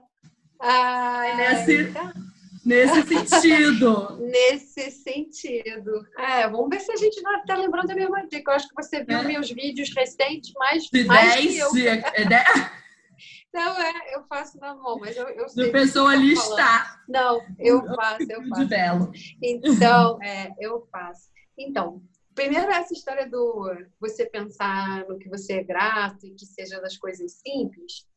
Ah, 0.60 1.34
nesse, 1.38 1.94
nesse 2.66 3.04
sentido. 3.08 4.18
nesse 4.22 4.92
sentido. 4.92 6.06
É, 6.18 6.48
vamos 6.48 6.70
ver 6.70 6.80
se 6.80 6.92
a 6.92 6.96
gente 6.96 7.22
não 7.22 7.40
está 7.40 7.56
lembrando 7.56 7.88
da 7.88 7.96
mesma 7.96 8.26
dica. 8.28 8.52
Eu 8.52 8.56
acho 8.56 8.68
que 8.68 8.76
você 8.76 9.04
viu 9.04 9.20
é. 9.20 9.24
meus 9.24 9.50
vídeos 9.52 9.94
recentes 9.96 10.54
mais, 10.54 10.84
de 10.84 11.04
mais 11.06 11.36
10, 11.36 11.46
que 11.46 11.58
eu. 11.58 11.72
De, 11.72 11.86
Não, 13.54 13.82
é, 13.82 14.16
eu 14.16 14.24
faço 14.24 14.58
na 14.60 14.74
mão, 14.74 14.98
mas 14.98 15.16
eu, 15.18 15.28
eu 15.30 15.50
sei. 15.50 15.70
A 15.70 15.72
pessoa 15.72 16.12
ali 16.12 16.34
está. 16.34 17.04
Não, 17.08 17.42
eu 17.60 17.84
faço, 17.96 18.26
eu 18.30 18.48
faço. 18.48 18.62
De 18.62 18.66
belo. 18.68 19.12
Então, 19.42 20.22
é, 20.24 20.54
eu 20.60 20.88
faço. 20.90 21.30
Então, 21.58 22.02
primeiro 22.34 22.72
essa 22.72 22.94
história 22.94 23.30
do 23.30 23.70
você 24.00 24.26
pensar 24.26 25.06
no 25.06 25.20
que 25.20 25.28
você 25.28 25.54
é 25.54 25.64
grato 25.64 26.26
e 26.26 26.34
que 26.34 26.46
seja 26.46 26.80
das 26.80 26.98
coisas 26.98 27.42
simples. 27.46 28.08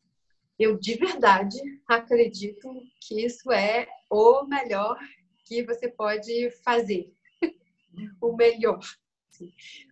Eu 0.57 0.79
de 0.79 0.95
verdade 0.95 1.59
acredito 1.89 2.69
que 3.01 3.25
isso 3.25 3.51
é 3.51 3.89
o 4.09 4.45
melhor 4.47 4.97
que 5.45 5.65
você 5.65 5.89
pode 5.89 6.51
fazer. 6.65 7.13
o 8.21 8.37
melhor. 8.37 8.79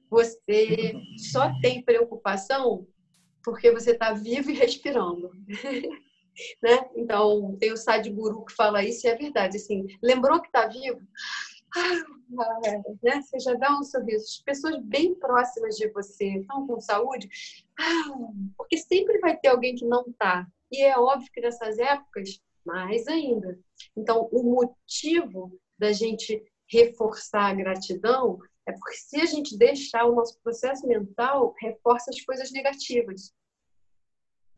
Você 0.09 0.94
só 1.33 1.52
tem 1.61 1.83
preocupação 1.83 2.87
porque 3.44 3.70
você 3.70 3.92
está 3.92 4.12
vivo 4.12 4.50
e 4.50 4.55
respirando. 4.55 5.31
né? 6.62 6.90
Então, 6.96 7.57
tem 7.59 7.72
o 7.72 7.76
Sadhguru 7.76 8.44
que 8.44 8.55
fala 8.55 8.85
isso 8.85 9.07
e 9.07 9.11
é 9.11 9.16
verdade. 9.16 9.57
Assim, 9.57 9.87
lembrou 10.02 10.40
que 10.40 10.48
está 10.48 10.66
vivo? 10.66 11.00
Ah, 11.74 12.61
né? 13.02 13.22
Você 13.22 13.38
já 13.38 13.55
dá 13.55 13.78
um 13.78 13.83
sorriso. 13.83 14.24
As 14.24 14.42
pessoas 14.42 14.78
bem 14.83 15.14
próximas 15.14 15.76
de 15.76 15.88
você 15.88 16.38
estão 16.38 16.66
com 16.66 16.81
saúde, 16.81 17.28
ah, 17.78 18.05
porque 18.57 18.76
sempre 18.76 19.18
vai 19.18 19.37
ter 19.37 19.48
alguém 19.48 19.74
que 19.74 19.85
não 19.85 20.02
está. 20.02 20.46
E 20.70 20.83
é 20.83 20.98
óbvio 20.98 21.31
que 21.33 21.40
nessas 21.40 21.78
épocas, 21.78 22.40
mais 22.64 23.09
ainda. 23.09 23.59
Então, 23.96 24.28
o 24.31 24.42
motivo 24.42 25.59
da 25.78 25.92
gente 25.92 26.42
reforçar 26.68 27.50
a 27.50 27.55
gratidão 27.55 28.38
é 28.66 28.72
porque 28.72 28.96
se 28.96 29.20
a 29.20 29.27
gente 29.27 29.57
deixar 29.57 30.05
o 30.05 30.14
nosso 30.14 30.38
processo 30.42 30.87
mental, 30.87 31.55
reforça 31.61 32.11
as 32.11 32.20
coisas 32.20 32.51
negativas. 32.53 33.33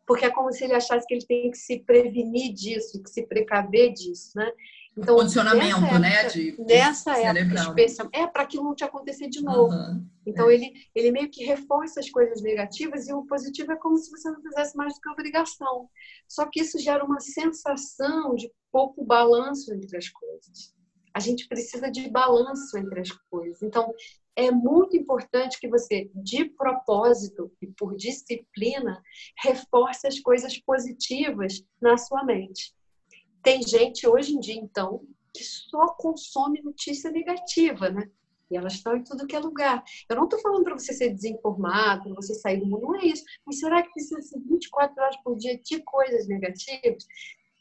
Porque 0.07 0.27
é 0.27 0.31
como 0.31 0.53
se 0.53 0.64
ele 0.64 0.75
achasse 0.75 1.07
que 1.07 1.14
ele 1.14 1.27
tem 1.27 1.51
que 1.51 1.57
se 1.57 1.81
prevenir 1.81 2.53
disso, 2.53 3.03
que 3.03 3.09
se 3.09 3.27
precaver 3.27 3.93
disso, 3.95 4.33
né? 4.37 4.53
Então, 4.97 5.17
condicionamento, 5.17 5.79
época, 5.79 5.99
né? 5.99 6.25
De, 6.29 6.57
nessa 6.61 7.19
época 7.19 7.55
especial, 7.55 8.09
é 8.12 8.27
para 8.27 8.43
aquilo 8.43 8.64
não 8.64 8.75
te 8.75 8.85
acontecer 8.85 9.29
de 9.29 9.43
novo. 9.43 9.75
Uhum, 9.75 10.07
então 10.25 10.49
é. 10.49 10.55
ele 10.55 10.73
ele 10.95 11.11
meio 11.11 11.31
que 11.31 11.45
reforça 11.45 11.99
as 11.99 12.09
coisas 12.11 12.43
negativas 12.43 13.09
e 13.09 13.12
o 13.12 13.25
positivo 13.25 13.73
é 13.73 13.77
como 13.77 13.97
se 13.97 14.11
você 14.11 14.31
não 14.31 14.40
fizesse 14.40 14.77
mais 14.77 14.95
do 14.95 15.01
que 15.01 15.09
obrigação. 15.09 15.88
Só 16.29 16.47
que 16.47 16.61
isso 16.61 16.79
gera 16.79 17.05
uma 17.05 17.19
sensação 17.19 18.37
de 18.37 18.53
pouco 18.71 19.05
balanço 19.05 19.75
entre 19.75 19.97
as 19.97 20.09
coisas. 20.09 20.75
A 21.14 21.20
gente 21.20 21.46
precisa 21.46 21.90
de 21.90 22.11
balanço 22.11 22.77
entre 22.77 23.00
as 23.00 23.11
coisas. 23.31 23.62
Então 23.62 23.94
é 24.37 24.50
muito 24.50 24.96
importante 24.96 25.61
que 25.61 25.68
você, 25.68 26.11
de 26.14 26.46
propósito 26.46 27.53
e 27.62 27.68
por 27.68 27.96
disciplina, 27.96 29.00
reforce 29.38 30.07
as 30.07 30.18
coisas 30.18 30.59
positivas 30.59 31.64
na 31.81 31.96
sua 31.96 32.24
mente. 32.24 32.74
Tem 33.42 33.62
gente 33.62 34.09
hoje 34.09 34.35
em 34.35 34.40
dia, 34.40 34.57
então, 34.57 35.07
que 35.33 35.44
só 35.44 35.88
consome 35.88 36.62
notícia 36.62 37.11
negativa, 37.11 37.90
né? 37.90 38.11
E 38.50 38.57
elas 38.57 38.74
estão 38.74 38.96
em 38.96 39.05
tudo 39.05 39.27
que 39.27 39.37
é 39.37 39.38
lugar. 39.38 39.83
Eu 40.09 40.16
não 40.16 40.24
estou 40.24 40.40
falando 40.40 40.64
para 40.64 40.79
você 40.79 40.92
ser 40.92 41.11
desinformado, 41.11 42.05
para 42.05 42.14
você 42.14 42.35
sair 42.35 42.59
do 42.59 42.66
mundo, 42.66 42.83
não 42.83 42.96
é 42.96 43.07
isso. 43.07 43.24
Mas 43.46 43.59
será 43.59 43.83
que 43.83 43.92
precisa 43.92 44.20
ser 44.20 44.40
24 44.40 45.03
horas 45.03 45.16
por 45.22 45.37
dia 45.37 45.59
de 45.59 45.83
coisas 45.83 46.27
negativas? 46.27 47.07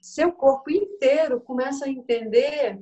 Seu 0.01 0.31
corpo 0.31 0.69
inteiro 0.69 1.39
começa 1.41 1.85
a 1.85 1.89
entender 1.89 2.79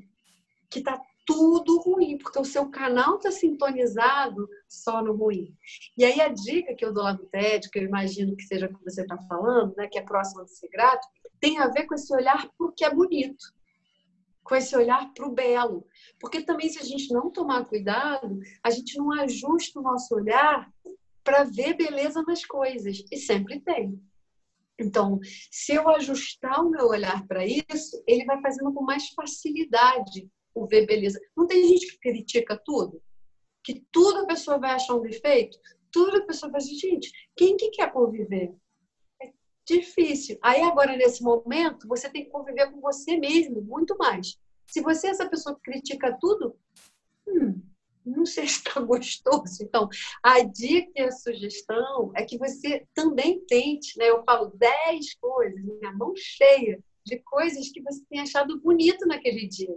que 0.71 0.79
está 0.79 0.99
tudo 1.25 1.79
ruim, 1.81 2.17
porque 2.17 2.39
o 2.39 2.45
seu 2.45 2.69
canal 2.69 3.17
está 3.17 3.31
sintonizado 3.31 4.47
só 4.67 5.03
no 5.03 5.13
ruim. 5.13 5.55
E 5.97 6.03
aí 6.03 6.19
a 6.19 6.29
dica 6.29 6.73
que 6.73 6.83
eu 6.83 6.93
dou 6.93 7.03
lá 7.03 7.13
no 7.13 7.25
TED, 7.25 7.69
que 7.69 7.79
eu 7.79 7.83
imagino 7.83 8.35
que 8.35 8.43
seja 8.43 8.65
o 8.65 8.77
que 8.77 8.83
você 8.83 9.01
está 9.01 9.17
falando, 9.27 9.75
né, 9.75 9.87
que 9.87 9.99
é 9.99 10.01
próxima 10.01 10.43
de 10.43 10.51
ser 10.51 10.69
grato, 10.69 11.07
tem 11.39 11.59
a 11.59 11.67
ver 11.67 11.85
com 11.85 11.95
esse 11.95 12.13
olhar 12.13 12.49
para 12.57 12.67
o 12.67 12.71
que 12.71 12.83
é 12.83 12.93
bonito, 12.93 13.45
com 14.43 14.55
esse 14.55 14.75
olhar 14.75 15.11
para 15.13 15.27
o 15.27 15.31
belo. 15.31 15.85
Porque 16.19 16.41
também, 16.41 16.69
se 16.69 16.79
a 16.79 16.83
gente 16.83 17.13
não 17.13 17.29
tomar 17.29 17.65
cuidado, 17.65 18.39
a 18.63 18.69
gente 18.69 18.97
não 18.97 19.11
ajusta 19.11 19.79
o 19.79 19.83
nosso 19.83 20.15
olhar 20.15 20.71
para 21.23 21.43
ver 21.43 21.75
beleza 21.75 22.23
nas 22.23 22.43
coisas. 22.45 23.03
E 23.11 23.17
sempre 23.17 23.59
tem. 23.59 24.01
Então, 24.79 25.19
se 25.51 25.73
eu 25.73 25.87
ajustar 25.89 26.63
o 26.65 26.69
meu 26.69 26.87
olhar 26.87 27.25
para 27.27 27.45
isso, 27.45 28.03
ele 28.07 28.25
vai 28.25 28.41
fazendo 28.41 28.73
com 28.73 28.83
mais 28.83 29.09
facilidade 29.09 30.29
o 30.53 30.67
ver 30.67 30.85
beleza. 30.85 31.19
Não 31.35 31.47
tem 31.47 31.67
gente 31.67 31.87
que 31.87 31.99
critica 31.99 32.59
tudo? 32.63 33.01
Que 33.63 33.85
tudo 33.91 34.19
a 34.19 34.25
pessoa 34.25 34.57
vai 34.57 34.71
achar 34.71 34.95
um 34.95 35.01
defeito? 35.01 35.57
Tudo 35.91 36.17
a 36.17 36.25
pessoa 36.25 36.51
vai 36.51 36.61
dizer, 36.61 36.75
gente, 36.75 37.11
quem 37.35 37.57
que 37.57 37.69
quer 37.69 37.91
conviver? 37.91 38.53
difícil. 39.65 40.37
Aí 40.41 40.61
agora, 40.61 40.95
nesse 40.97 41.23
momento, 41.23 41.87
você 41.87 42.09
tem 42.09 42.25
que 42.25 42.31
conviver 42.31 42.71
com 42.71 42.81
você 42.81 43.17
mesmo 43.17 43.61
muito 43.61 43.97
mais. 43.97 44.37
Se 44.67 44.81
você 44.81 45.07
é 45.07 45.09
essa 45.11 45.29
pessoa 45.29 45.55
que 45.55 45.71
critica 45.71 46.17
tudo, 46.19 46.55
hum, 47.27 47.61
não 48.05 48.25
sei 48.25 48.47
se 48.47 48.59
está 48.59 48.79
gostoso. 48.79 49.63
Então, 49.63 49.87
a 50.23 50.41
dica 50.41 50.91
e 50.95 51.01
a 51.01 51.11
sugestão 51.11 52.11
é 52.15 52.23
que 52.23 52.37
você 52.37 52.85
também 52.93 53.39
tente, 53.45 53.97
né? 53.97 54.09
Eu 54.09 54.23
falo 54.23 54.51
10 54.55 55.15
coisas, 55.15 55.63
minha 55.63 55.93
mão 55.93 56.13
cheia 56.15 56.83
de 57.05 57.19
coisas 57.19 57.69
que 57.69 57.81
você 57.81 58.03
tem 58.09 58.19
achado 58.19 58.59
bonito 58.61 59.05
naquele 59.07 59.47
dia. 59.47 59.75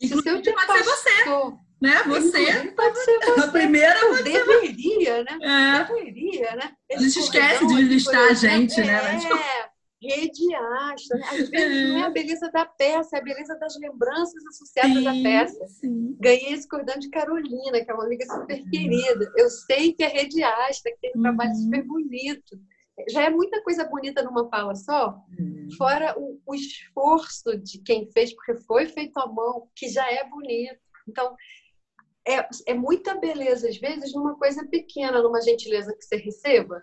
Inclusive, 0.00 0.08
se 0.08 0.14
o 0.14 0.22
seu 0.22 0.42
dia 0.42 0.54
pode 0.54 0.72
ser 0.72 0.84
você 0.84 1.56
né? 1.80 2.02
Você 2.04 2.72
pode 2.72 3.04
ser 3.04 3.18
você. 3.18 3.40
A 3.40 3.48
primeira 3.48 4.00
pode 4.00 4.22
deveria, 4.22 5.24
né? 5.24 5.38
É. 5.42 5.84
Deveria, 5.84 6.56
né? 6.56 6.72
A 6.90 6.98
gente 6.98 7.18
esquece 7.18 7.66
de 7.66 7.82
listar 7.82 8.30
a 8.30 8.34
gente, 8.34 8.80
né? 8.80 9.14
É, 9.14 9.18
tipo... 9.18 9.34
rede 10.00 10.54
astra. 10.54 11.18
Né? 11.18 11.26
Às 11.30 11.48
vezes 11.50 11.76
é. 11.76 11.88
não 11.88 11.98
é 11.98 12.02
a 12.04 12.10
beleza 12.10 12.50
da 12.50 12.64
peça, 12.64 13.16
é 13.16 13.20
a 13.20 13.22
beleza 13.22 13.54
das 13.58 13.78
lembranças 13.78 14.46
associadas 14.46 14.96
sim, 14.96 15.06
à 15.06 15.22
peça. 15.22 15.66
Sim. 15.68 16.16
Ganhei 16.18 16.54
esse 16.54 16.66
cordão 16.66 16.98
de 16.98 17.10
Carolina, 17.10 17.84
que 17.84 17.90
é 17.90 17.94
uma 17.94 18.04
amiga 18.04 18.24
super 18.24 18.58
uhum. 18.58 18.70
querida. 18.70 19.32
Eu 19.36 19.50
sei 19.50 19.92
que 19.92 20.02
é 20.02 20.08
rede 20.08 20.42
astra, 20.42 20.92
que 20.92 21.00
tem 21.00 21.12
um 21.14 21.22
trabalho 21.22 21.50
uhum. 21.50 21.56
super 21.56 21.82
bonito. 21.84 22.58
Já 23.08 23.24
é 23.24 23.30
muita 23.30 23.62
coisa 23.62 23.84
bonita 23.84 24.22
numa 24.22 24.48
fala 24.48 24.74
só, 24.74 25.22
uhum. 25.38 25.68
fora 25.76 26.18
o, 26.18 26.40
o 26.46 26.54
esforço 26.54 27.56
de 27.58 27.78
quem 27.78 28.10
fez, 28.10 28.32
porque 28.32 28.54
foi 28.62 28.86
feito 28.86 29.18
à 29.18 29.26
mão, 29.26 29.68
que 29.74 29.88
já 29.88 30.10
é 30.10 30.26
bonito. 30.28 30.80
Então, 31.06 31.36
é, 32.26 32.48
é 32.66 32.74
muita 32.74 33.14
beleza, 33.14 33.68
às 33.68 33.76
vezes, 33.76 34.12
numa 34.14 34.36
coisa 34.36 34.66
pequena, 34.66 35.22
numa 35.22 35.40
gentileza 35.42 35.94
que 35.94 36.04
você 36.04 36.16
receba. 36.16 36.82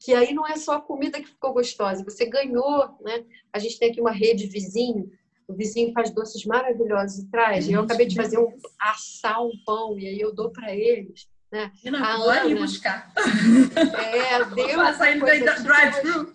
Que 0.00 0.12
aí 0.12 0.34
não 0.34 0.46
é 0.46 0.56
só 0.56 0.72
a 0.74 0.80
comida 0.80 1.20
que 1.20 1.28
ficou 1.28 1.52
gostosa, 1.52 2.04
você 2.04 2.26
ganhou, 2.26 2.98
né? 3.00 3.24
A 3.52 3.58
gente 3.58 3.78
tem 3.78 3.90
aqui 3.90 4.00
uma 4.00 4.10
rede 4.10 4.46
vizinho, 4.46 5.10
o 5.46 5.54
vizinho 5.54 5.92
faz 5.92 6.10
doces 6.10 6.44
maravilhosos 6.44 7.18
e 7.18 7.30
traz. 7.30 7.68
Eu 7.68 7.82
acabei 7.82 8.06
de 8.06 8.16
fazer 8.16 8.38
um 8.38 8.48
assar 8.78 9.44
um 9.44 9.52
pão 9.64 9.98
e 9.98 10.06
aí 10.06 10.20
eu 10.20 10.34
dou 10.34 10.50
para 10.50 10.74
eles. 10.74 11.28
Né? 11.54 11.70
Não, 11.84 12.02
a 12.02 12.14
Ana, 12.14 12.46
ir 12.46 12.58
buscar. 12.58 13.12
É, 13.16 14.44
deu. 14.56 14.76
Passar 14.76 15.16
indo 15.16 15.24
drive-thru. 15.24 16.34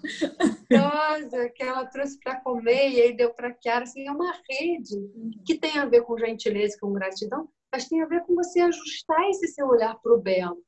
Que 1.53 1.63
ela 1.63 1.86
trouxe 1.88 2.17
para 2.21 2.39
comer 2.39 2.89
e 2.89 3.01
aí 3.01 3.17
deu 3.17 3.34
para 3.34 3.53
Kiara. 3.53 3.84
Assim, 3.84 4.08
é 4.08 4.12
uma 4.13 4.34
rede 4.49 4.95
que 5.45 5.55
tem 5.60 5.77
a 5.77 5.86
ver 5.86 6.03
com 6.03 6.17
gentileza, 6.17 6.77
com 6.79 6.93
gratidão, 6.93 7.49
mas 7.69 7.89
tem 7.89 8.01
a 8.01 8.05
ver 8.05 8.23
com 8.23 8.34
você 8.34 8.62
ajustar 8.62 9.29
esse 9.29 9.49
seu 9.49 9.67
olhar 9.67 9.93
para 9.95 10.13
o 10.13 10.21
belo. 10.21 10.63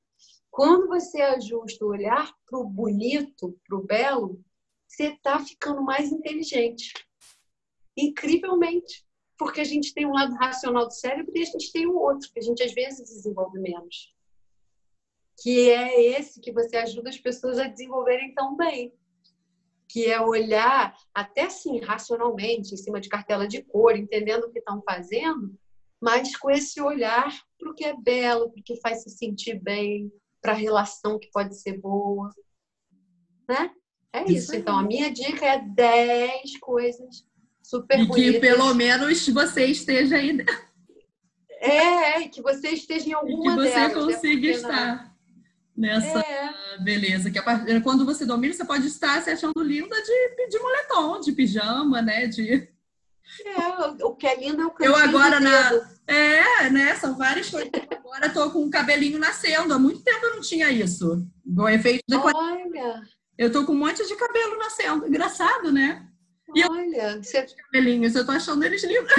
Quando 0.50 0.90
você 0.90 1.22
ajusta 1.22 1.86
o 1.86 1.88
olhar 1.90 2.30
para 2.46 2.60
o 2.60 2.66
bonito, 2.66 3.58
para 3.66 3.78
o 3.78 3.86
belo, 3.86 4.44
você 4.86 5.14
está 5.14 5.40
ficando 5.40 5.82
mais 5.82 6.12
inteligente. 6.12 6.94
Incrivelmente. 7.96 9.06
porque 9.38 9.62
a 9.62 9.66
gente 9.66 9.94
tem 9.94 10.06
um 10.06 10.14
lado 10.14 10.36
racional 10.36 10.86
do 10.88 10.94
cérebro 10.94 11.32
e 11.34 11.42
a 11.42 11.46
gente 11.46 11.72
tem 11.72 11.88
o 11.88 11.96
outro, 11.96 12.30
que 12.34 12.40
a 12.40 12.44
gente 12.44 12.62
às 12.62 12.74
vezes 12.74 13.10
desenvolve 13.10 13.58
menos. 13.60 14.14
Que 15.42 15.70
é 15.70 16.20
esse 16.20 16.40
que 16.40 16.52
você 16.52 16.78
ajuda 16.78 17.10
as 17.10 17.18
pessoas 17.18 17.60
a 17.60 17.68
desenvolverem 17.68 18.34
tão 18.34 18.56
bem. 18.56 18.94
Que 19.88 20.06
é 20.06 20.20
olhar, 20.22 20.96
até 21.14 21.44
assim, 21.44 21.80
racionalmente, 21.80 22.74
em 22.74 22.78
cima 22.78 23.00
de 23.00 23.10
cartela 23.10 23.48
de 23.48 23.62
cor, 23.64 23.96
entendendo 23.96 24.46
o 24.46 24.52
que 24.52 24.60
estão 24.60 24.82
fazendo, 24.84 25.54
mas 26.00 26.36
com 26.36 26.50
esse 26.50 26.82
olhar 26.82 27.32
para 27.60 27.70
o 27.70 27.74
que 27.74 27.86
é 27.86 27.96
belo, 27.96 28.50
para 28.50 28.60
o 28.60 28.64
que 28.64 28.80
faz 28.82 29.04
se 29.04 29.10
sentir 29.10 29.62
bem, 29.62 30.12
para 30.42 30.54
a 30.54 30.56
relação 30.56 31.20
que 31.20 31.30
pode 31.32 31.56
ser 31.56 31.78
boa. 31.80 32.30
Né? 33.48 33.72
É 34.12 34.24
isso. 34.24 34.34
isso 34.34 34.56
então, 34.56 34.78
a 34.78 34.84
minha 34.84 35.12
dica 35.12 35.46
é 35.46 35.60
10 35.60 36.58
coisas 36.60 37.26
super 37.62 38.00
e 38.00 38.06
bonitas. 38.06 38.34
que 38.34 38.40
pelo 38.40 38.74
menos 38.74 39.28
você 39.30 39.66
esteja 39.66 40.16
aí. 40.16 40.38
É, 41.60 42.28
que 42.28 42.42
você 42.42 42.70
esteja 42.70 43.10
em 43.10 43.14
alguma 43.14 43.56
delas. 43.56 43.70
Que 43.70 43.74
você 43.74 43.76
delas, 43.76 44.08
né? 44.08 44.14
consiga 44.14 44.48
é 44.48 44.52
estar 44.52 45.11
nessa 45.76 46.20
é. 46.20 46.78
beleza. 46.80 47.32
Que 47.32 47.40
a, 47.40 47.82
quando 47.82 48.06
você 48.06 48.26
domina, 48.26 48.54
você 48.54 48.66
pode 48.66 48.88
estar 48.88 49.22
se 49.22 49.30
achando 49.30 49.62
linda 49.64 49.96
de, 50.02 50.48
de 50.48 50.60
moletom, 50.60 51.20
de 51.20 51.32
pijama, 51.32 52.02
né? 52.02 52.28
De... 52.28 52.70
É, 53.46 54.06
o 54.06 54.16
que 54.16 54.28
é 54.28 54.40
lindo 54.40 54.62
é 54.62 54.66
o 54.66 54.74
Eu 54.80 54.96
agora 54.96 55.40
na. 55.40 55.72
É, 56.06 56.70
né? 56.70 56.96
São 56.96 57.18
várias 57.18 57.50
coisas. 57.50 57.72
Agora 57.92 58.30
tô 58.30 58.52
com 58.52 58.66
o 58.66 58.70
cabelinho 58.70 59.18
nascendo. 59.18 59.74
Há 59.74 59.80
muito 59.80 60.04
tempo 60.04 60.26
eu 60.26 60.36
não 60.36 60.42
tinha 60.42 60.70
isso. 60.70 61.26
O 61.58 61.70
efeito 61.70 62.04
de. 62.08 62.16
Olha! 62.16 63.02
Eu 63.38 63.52
tô 63.52 63.66
com 63.66 63.72
um 63.72 63.78
monte 63.78 64.06
de 64.06 64.16
cabelo 64.16 64.58
nascendo. 64.58 65.08
Engraçado, 65.08 65.72
né? 65.72 66.06
E 66.54 66.64
Olha, 66.66 67.14
eu, 67.14 67.24
você... 67.24 67.46
cabelinhos, 67.46 68.16
eu 68.16 68.26
tô 68.26 68.32
achando 68.32 68.64
eles 68.64 68.84
lindos. 68.84 69.14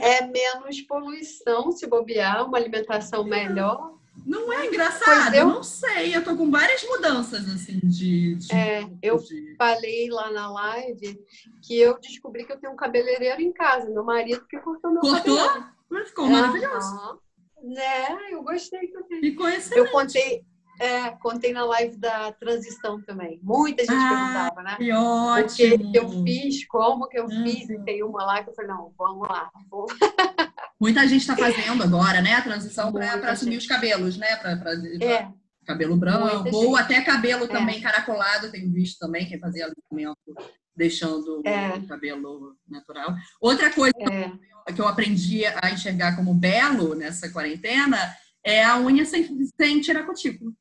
É 0.00 0.26
menos 0.26 0.80
poluição 0.82 1.70
se 1.70 1.86
bobear, 1.86 2.44
uma 2.44 2.58
alimentação 2.58 3.22
melhor. 3.24 3.96
Não 4.24 4.52
é 4.52 4.66
engraçado? 4.66 5.34
Eu... 5.34 5.46
Não 5.46 5.62
sei. 5.62 6.16
Eu 6.16 6.24
tô 6.24 6.36
com 6.36 6.50
várias 6.50 6.82
mudanças, 6.84 7.48
assim, 7.48 7.78
de. 7.82 8.36
de 8.36 8.54
é, 8.54 8.88
eu 9.02 9.18
de... 9.18 9.54
falei 9.56 10.08
lá 10.10 10.30
na 10.30 10.50
live 10.50 11.18
que 11.62 11.78
eu 11.78 11.98
descobri 12.00 12.44
que 12.44 12.52
eu 12.52 12.58
tenho 12.58 12.72
um 12.72 12.76
cabeleireiro 12.76 13.40
em 13.40 13.52
casa. 13.52 13.90
Meu 13.90 14.04
marido 14.04 14.46
que 14.48 14.58
cortou 14.58 14.92
meu 14.92 15.00
Cortou? 15.00 15.36
cabelo. 15.36 15.66
Mas 15.88 16.08
ficou 16.08 16.28
maravilhoso. 16.28 17.20
Né? 17.62 18.32
Eu 18.32 18.42
gostei 18.42 18.88
também. 18.88 19.20
Ficou 19.20 19.48
excelente. 19.48 19.86
Eu 19.86 19.92
contei, 19.92 20.44
é, 20.80 21.10
contei 21.22 21.52
na 21.52 21.64
live 21.64 21.96
da 21.96 22.32
transição 22.32 23.00
também. 23.02 23.40
Muita 23.42 23.82
gente 23.84 23.94
ah, 23.94 24.08
perguntava, 24.08 24.62
né? 24.62 24.76
Que 24.76 24.92
ótimo. 24.92 25.88
O 25.88 25.92
que 25.92 25.98
eu 25.98 26.08
fiz, 26.24 26.66
como 26.66 27.08
que 27.08 27.18
eu 27.18 27.24
uhum. 27.24 27.44
fiz. 27.44 27.70
E 27.70 27.78
tem 27.84 28.02
uma 28.02 28.24
lá 28.24 28.42
que 28.42 28.50
eu 28.50 28.54
falei, 28.54 28.70
não, 28.70 28.92
vamos 28.98 29.28
lá. 29.28 29.50
Vou... 29.70 29.86
Muita 30.80 31.06
gente 31.06 31.22
está 31.22 31.36
fazendo 31.36 31.82
agora, 31.82 32.20
né? 32.20 32.34
A 32.34 32.42
transição 32.42 32.92
para 32.92 33.32
assumir 33.32 33.56
os 33.56 33.66
cabelos, 33.66 34.16
né? 34.16 34.36
Pra, 34.36 34.56
pra, 34.56 34.72
é. 34.72 35.28
Cabelo 35.64 35.96
branco, 35.96 36.48
ou 36.54 36.76
até 36.76 37.00
cabelo 37.00 37.44
é. 37.44 37.48
também 37.48 37.80
caracolado, 37.80 38.52
tenho 38.52 38.72
visto 38.72 39.00
também, 39.00 39.26
quem 39.26 39.40
fazia 39.40 39.66
alinhamento 39.66 40.32
deixando 40.76 41.42
é. 41.44 41.74
o 41.74 41.86
cabelo 41.86 42.56
natural. 42.68 43.14
Outra 43.40 43.72
coisa 43.72 43.96
é. 43.98 44.72
que 44.72 44.80
eu 44.80 44.86
aprendi 44.86 45.44
a 45.46 45.70
enxergar 45.70 46.14
como 46.14 46.34
belo 46.34 46.94
nessa 46.94 47.30
quarentena 47.30 47.98
é 48.44 48.62
a 48.62 48.78
unha 48.78 49.04
sem, 49.04 49.26
sem 49.60 49.80
tirar 49.80 50.04
cutícula. 50.04 50.52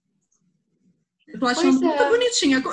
Eu 1.27 1.39
tô 1.39 1.45
achando 1.45 1.81
muito 1.81 2.01
é. 2.01 2.09
bonitinha. 2.09 2.63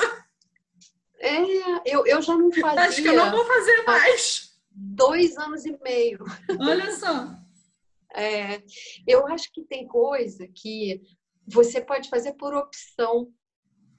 É, 1.19 1.37
eu, 1.85 2.07
eu 2.07 2.23
já 2.23 2.37
não 2.37 2.51
fazia. 2.53 2.81
Acho 2.83 3.03
que 3.03 3.09
eu 3.09 3.17
não 3.17 3.31
vou 3.31 3.45
fazer 3.45 3.83
mais. 3.85 4.52
Dois 4.75 5.37
anos 5.37 5.65
e 5.65 5.77
meio. 5.83 6.25
Olha 6.61 6.91
só. 6.97 7.37
É, 8.15 8.63
eu 9.07 9.27
acho 9.27 9.51
que 9.53 9.63
tem 9.65 9.87
coisa 9.87 10.47
que 10.49 11.01
você 11.47 11.81
pode 11.81 12.09
fazer 12.09 12.35
por 12.35 12.55
opção. 12.55 13.33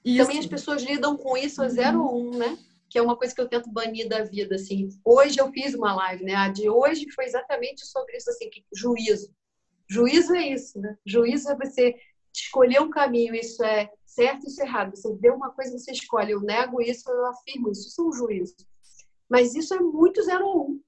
Isso. 0.04 0.24
Também 0.24 0.38
as 0.38 0.46
pessoas 0.46 0.82
lidam 0.82 1.16
com 1.16 1.36
isso 1.36 1.62
a 1.62 1.68
zero 1.68 2.02
ou 2.02 2.28
um, 2.28 2.36
né? 2.36 2.58
Que 2.88 2.98
é 2.98 3.02
uma 3.02 3.16
coisa 3.16 3.34
que 3.34 3.40
eu 3.40 3.48
tento 3.48 3.72
banir 3.72 4.08
da 4.08 4.22
vida, 4.22 4.54
assim. 4.54 4.88
Hoje 5.04 5.40
eu 5.40 5.50
fiz 5.50 5.74
uma 5.74 5.94
live, 5.94 6.24
né? 6.24 6.34
A 6.34 6.48
de 6.48 6.68
hoje 6.68 7.10
foi 7.10 7.24
exatamente 7.24 7.84
sobre 7.86 8.16
isso, 8.16 8.30
assim, 8.30 8.50
que 8.50 8.64
juízo. 8.74 9.34
Juízo 9.88 10.34
é 10.34 10.48
isso, 10.48 10.78
né? 10.78 10.96
Juízo 11.04 11.50
é 11.50 11.56
você 11.56 11.94
escolher 12.32 12.80
um 12.80 12.90
caminho, 12.90 13.34
isso 13.34 13.62
é 13.64 13.90
certo, 14.04 14.46
isso 14.46 14.60
é 14.62 14.66
errado. 14.66 14.94
Você 14.94 15.12
vê 15.16 15.30
uma 15.30 15.50
coisa, 15.50 15.76
você 15.76 15.92
escolhe. 15.92 16.32
Eu 16.32 16.40
nego 16.40 16.80
isso, 16.80 17.10
eu 17.10 17.26
afirmo 17.26 17.70
isso. 17.70 17.88
Isso 17.88 18.00
é 18.00 18.04
um 18.04 18.12
juízo. 18.12 18.54
Mas 19.28 19.54
isso 19.54 19.74
é 19.74 19.80
muito 19.80 20.22
zero 20.22 20.46
ou 20.46 20.70
um. 20.70 20.80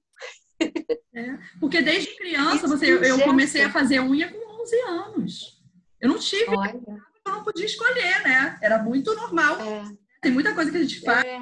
É, 1.14 1.38
porque 1.60 1.80
desde 1.80 2.16
criança 2.16 2.66
você, 2.66 2.92
eu 2.92 3.20
comecei 3.20 3.62
a 3.62 3.70
fazer 3.70 4.00
unha 4.00 4.30
com 4.30 4.62
11 4.62 4.80
anos. 4.82 5.62
Eu 6.00 6.10
não 6.10 6.18
tive, 6.18 6.54
Olha. 6.54 6.78
eu 7.26 7.32
não 7.32 7.42
podia 7.42 7.64
escolher, 7.64 8.22
né? 8.22 8.58
Era 8.62 8.82
muito 8.82 9.14
normal. 9.14 9.60
É. 9.60 9.84
Tem 10.20 10.32
muita 10.32 10.54
coisa 10.54 10.70
que 10.70 10.76
a 10.76 10.82
gente 10.82 11.00
faz 11.00 11.24
é. 11.24 11.40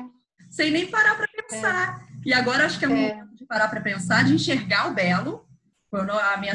sem 0.50 0.70
nem 0.70 0.86
parar 0.90 1.16
para 1.16 1.28
pensar. 1.28 2.00
É. 2.00 2.28
E 2.28 2.32
agora 2.32 2.66
acho 2.66 2.78
que 2.78 2.84
é, 2.84 2.88
é. 2.88 2.90
momento 2.90 3.34
de 3.36 3.46
parar 3.46 3.68
para 3.68 3.80
pensar, 3.80 4.24
de 4.24 4.34
enxergar 4.34 4.90
o 4.90 4.94
belo. 4.94 5.46
Quando 5.90 6.10
a 6.10 6.36
minha 6.36 6.54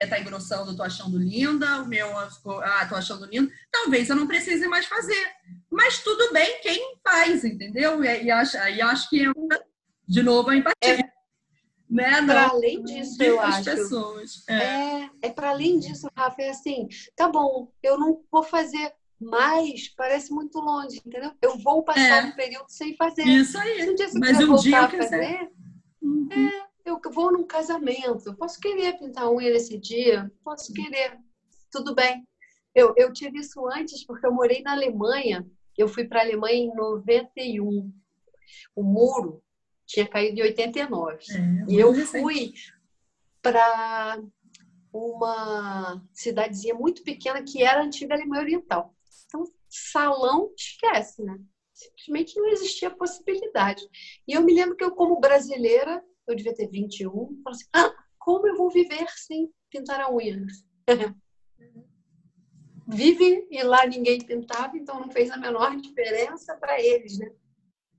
é 0.00 0.06
tá 0.06 0.18
engrossando, 0.18 0.74
tô 0.74 0.82
achando 0.82 1.18
linda, 1.18 1.82
o 1.82 1.86
meu, 1.86 2.08
ah, 2.18 2.86
tô 2.88 2.96
achando 2.96 3.26
lindo. 3.26 3.52
Talvez 3.70 4.08
eu 4.08 4.16
não 4.16 4.26
precise 4.26 4.66
mais 4.66 4.86
fazer. 4.86 5.28
Mas 5.70 5.98
tudo 6.02 6.32
bem 6.32 6.60
quem 6.62 6.98
faz, 7.04 7.44
entendeu? 7.44 8.02
E, 8.02 8.24
e 8.24 8.30
acho, 8.30 8.56
aí 8.58 8.80
acho 8.80 9.10
que 9.10 9.22
entra 9.22 9.62
de 10.10 10.24
novo 10.24 10.50
a 10.50 10.56
empatia. 10.56 10.74
É, 10.82 10.96
né? 11.88 12.26
Para 12.26 12.48
além 12.48 12.82
disso, 12.82 13.22
eu 13.22 13.40
acho. 13.40 13.64
Pessoas. 13.64 14.44
É, 14.48 14.54
é, 14.54 15.10
é 15.22 15.30
para 15.30 15.50
além 15.50 15.78
disso, 15.78 16.08
Rafa, 16.16 16.42
é 16.42 16.50
assim, 16.50 16.88
tá 17.14 17.28
bom, 17.28 17.72
eu 17.80 17.96
não 17.96 18.20
vou 18.30 18.42
fazer 18.42 18.92
mais, 19.20 19.88
parece 19.90 20.32
muito 20.32 20.58
longe, 20.58 21.00
entendeu? 21.04 21.30
Eu 21.40 21.58
vou 21.58 21.84
passar 21.84 22.24
é. 22.24 22.26
um 22.26 22.32
período 22.32 22.68
sem 22.68 22.96
fazer. 22.96 23.22
Isso 23.22 23.56
aí. 23.56 23.82
Se 23.82 23.90
um 23.90 23.94
dia 23.94 24.08
você 24.08 24.18
Mas 24.18 24.38
um 24.40 24.56
dia 24.56 24.82
eu 24.82 24.88
quiser. 24.88 25.10
fazer, 25.10 25.50
uhum. 26.02 26.28
é, 26.32 26.66
eu 26.86 27.00
vou 27.12 27.32
num 27.32 27.46
casamento, 27.46 28.34
posso 28.34 28.58
querer 28.58 28.98
pintar 28.98 29.24
a 29.24 29.30
unha 29.30 29.52
nesse 29.52 29.78
dia, 29.78 30.30
posso 30.42 30.72
querer, 30.72 31.18
tudo 31.70 31.94
bem. 31.94 32.26
Eu, 32.74 32.94
eu 32.96 33.12
tive 33.12 33.38
isso 33.38 33.64
antes 33.68 34.04
porque 34.04 34.26
eu 34.26 34.32
morei 34.32 34.62
na 34.62 34.72
Alemanha, 34.72 35.46
eu 35.78 35.86
fui 35.86 36.04
para 36.04 36.20
a 36.20 36.24
Alemanha 36.24 36.56
em 36.56 36.74
91. 36.74 37.92
O 38.74 38.82
muro 38.82 39.42
tinha 39.90 40.06
caído 40.06 40.38
em 40.38 40.42
89. 40.44 41.16
É, 41.16 41.72
e 41.72 41.78
eu 41.78 41.92
fui 42.06 42.54
para 43.42 44.22
uma 44.92 46.02
cidadezinha 46.12 46.74
muito 46.74 47.02
pequena 47.02 47.42
que 47.42 47.62
era 47.62 47.80
a 47.80 47.84
antiga 47.84 48.14
Alemanha 48.14 48.42
Oriental. 48.42 48.94
Então, 49.26 49.44
salão, 49.68 50.52
esquece, 50.56 51.22
né? 51.22 51.38
Simplesmente 51.72 52.38
não 52.38 52.48
existia 52.50 52.90
possibilidade. 52.90 53.82
E 54.28 54.32
eu 54.32 54.42
me 54.42 54.54
lembro 54.54 54.76
que 54.76 54.84
eu, 54.84 54.92
como 54.92 55.18
brasileira, 55.18 56.02
eu 56.26 56.36
devia 56.36 56.54
ter 56.54 56.68
21, 56.68 57.40
falei 57.42 57.56
assim, 57.56 57.66
ah, 57.72 57.92
como 58.18 58.46
eu 58.46 58.56
vou 58.56 58.70
viver 58.70 59.08
sem 59.16 59.50
pintar 59.70 60.00
a 60.00 60.12
unha? 60.12 60.46
Vive 62.86 63.46
e 63.50 63.62
lá 63.62 63.86
ninguém 63.86 64.18
pintava, 64.18 64.76
então 64.76 64.98
não 64.98 65.10
fez 65.10 65.30
a 65.30 65.36
menor 65.36 65.76
diferença 65.76 66.56
para 66.56 66.80
eles, 66.80 67.18
né? 67.18 67.30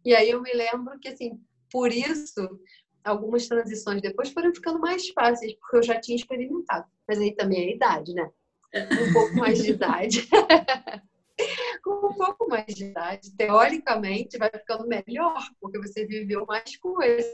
E 0.03 0.13
aí 0.13 0.29
eu 0.29 0.41
me 0.41 0.51
lembro 0.53 0.99
que, 0.99 1.07
assim, 1.07 1.41
por 1.71 1.91
isso, 1.91 2.59
algumas 3.03 3.47
transições 3.47 4.01
depois 4.01 4.29
foram 4.31 4.53
ficando 4.53 4.79
mais 4.79 5.07
fáceis, 5.09 5.53
porque 5.55 5.77
eu 5.77 5.83
já 5.83 5.99
tinha 5.99 6.15
experimentado. 6.15 6.85
Mas 7.07 7.19
aí 7.19 7.35
também 7.35 7.65
é 7.65 7.71
a 7.71 7.75
idade, 7.75 8.13
né? 8.13 8.29
Um 8.75 9.13
pouco 9.13 9.35
mais 9.35 9.61
de 9.61 9.71
idade. 9.71 10.27
Com 11.83 12.07
um 12.07 12.13
pouco 12.13 12.47
mais 12.47 12.67
de 12.67 12.85
idade, 12.85 13.35
teoricamente, 13.35 14.37
vai 14.37 14.51
ficando 14.51 14.87
melhor, 14.87 15.41
porque 15.59 15.79
você 15.79 16.05
viveu 16.05 16.45
mais 16.45 16.77
coisas 16.77 17.25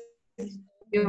eu 0.91 1.03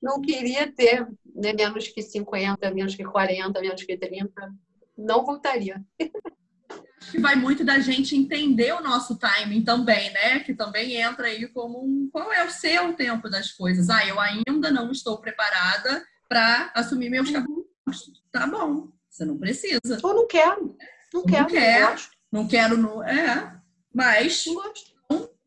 não 0.00 0.20
queria 0.22 0.72
ter 0.72 1.06
né, 1.34 1.52
menos 1.52 1.88
que 1.88 2.02
50, 2.02 2.70
menos 2.72 2.94
que 2.94 3.04
40, 3.04 3.60
menos 3.60 3.82
que 3.82 3.96
30. 3.96 4.32
Não 4.96 5.24
voltaria. 5.24 5.84
Acho 7.00 7.12
que 7.12 7.20
vai 7.20 7.34
muito 7.34 7.64
da 7.64 7.78
gente 7.78 8.16
entender 8.16 8.72
o 8.72 8.82
nosso 8.82 9.18
timing 9.18 9.62
também, 9.62 10.12
né? 10.12 10.40
Que 10.40 10.54
também 10.54 10.96
entra 10.96 11.26
aí 11.26 11.46
como 11.48 11.82
um, 11.82 12.08
qual 12.12 12.32
é 12.32 12.44
o 12.44 12.50
seu 12.50 12.92
tempo 12.92 13.28
das 13.28 13.50
coisas. 13.52 13.88
Ah, 13.88 14.06
eu 14.06 14.20
ainda 14.20 14.70
não 14.70 14.90
estou 14.90 15.18
preparada 15.18 16.04
para 16.28 16.70
assumir 16.74 17.10
meus 17.10 17.28
uhum. 17.28 17.34
cabelos. 17.34 17.64
Tá 18.30 18.46
bom, 18.46 18.88
você 19.08 19.24
não 19.24 19.38
precisa. 19.38 19.98
Ou 20.02 20.14
não 20.14 20.26
quero. 20.26 20.76
Não, 21.12 21.22
não 21.22 21.24
quero. 21.24 21.46
Quer 21.46 21.96
não 22.30 22.46
quero 22.46 22.76
no. 22.76 23.02
É, 23.02 23.52
mas. 23.92 24.44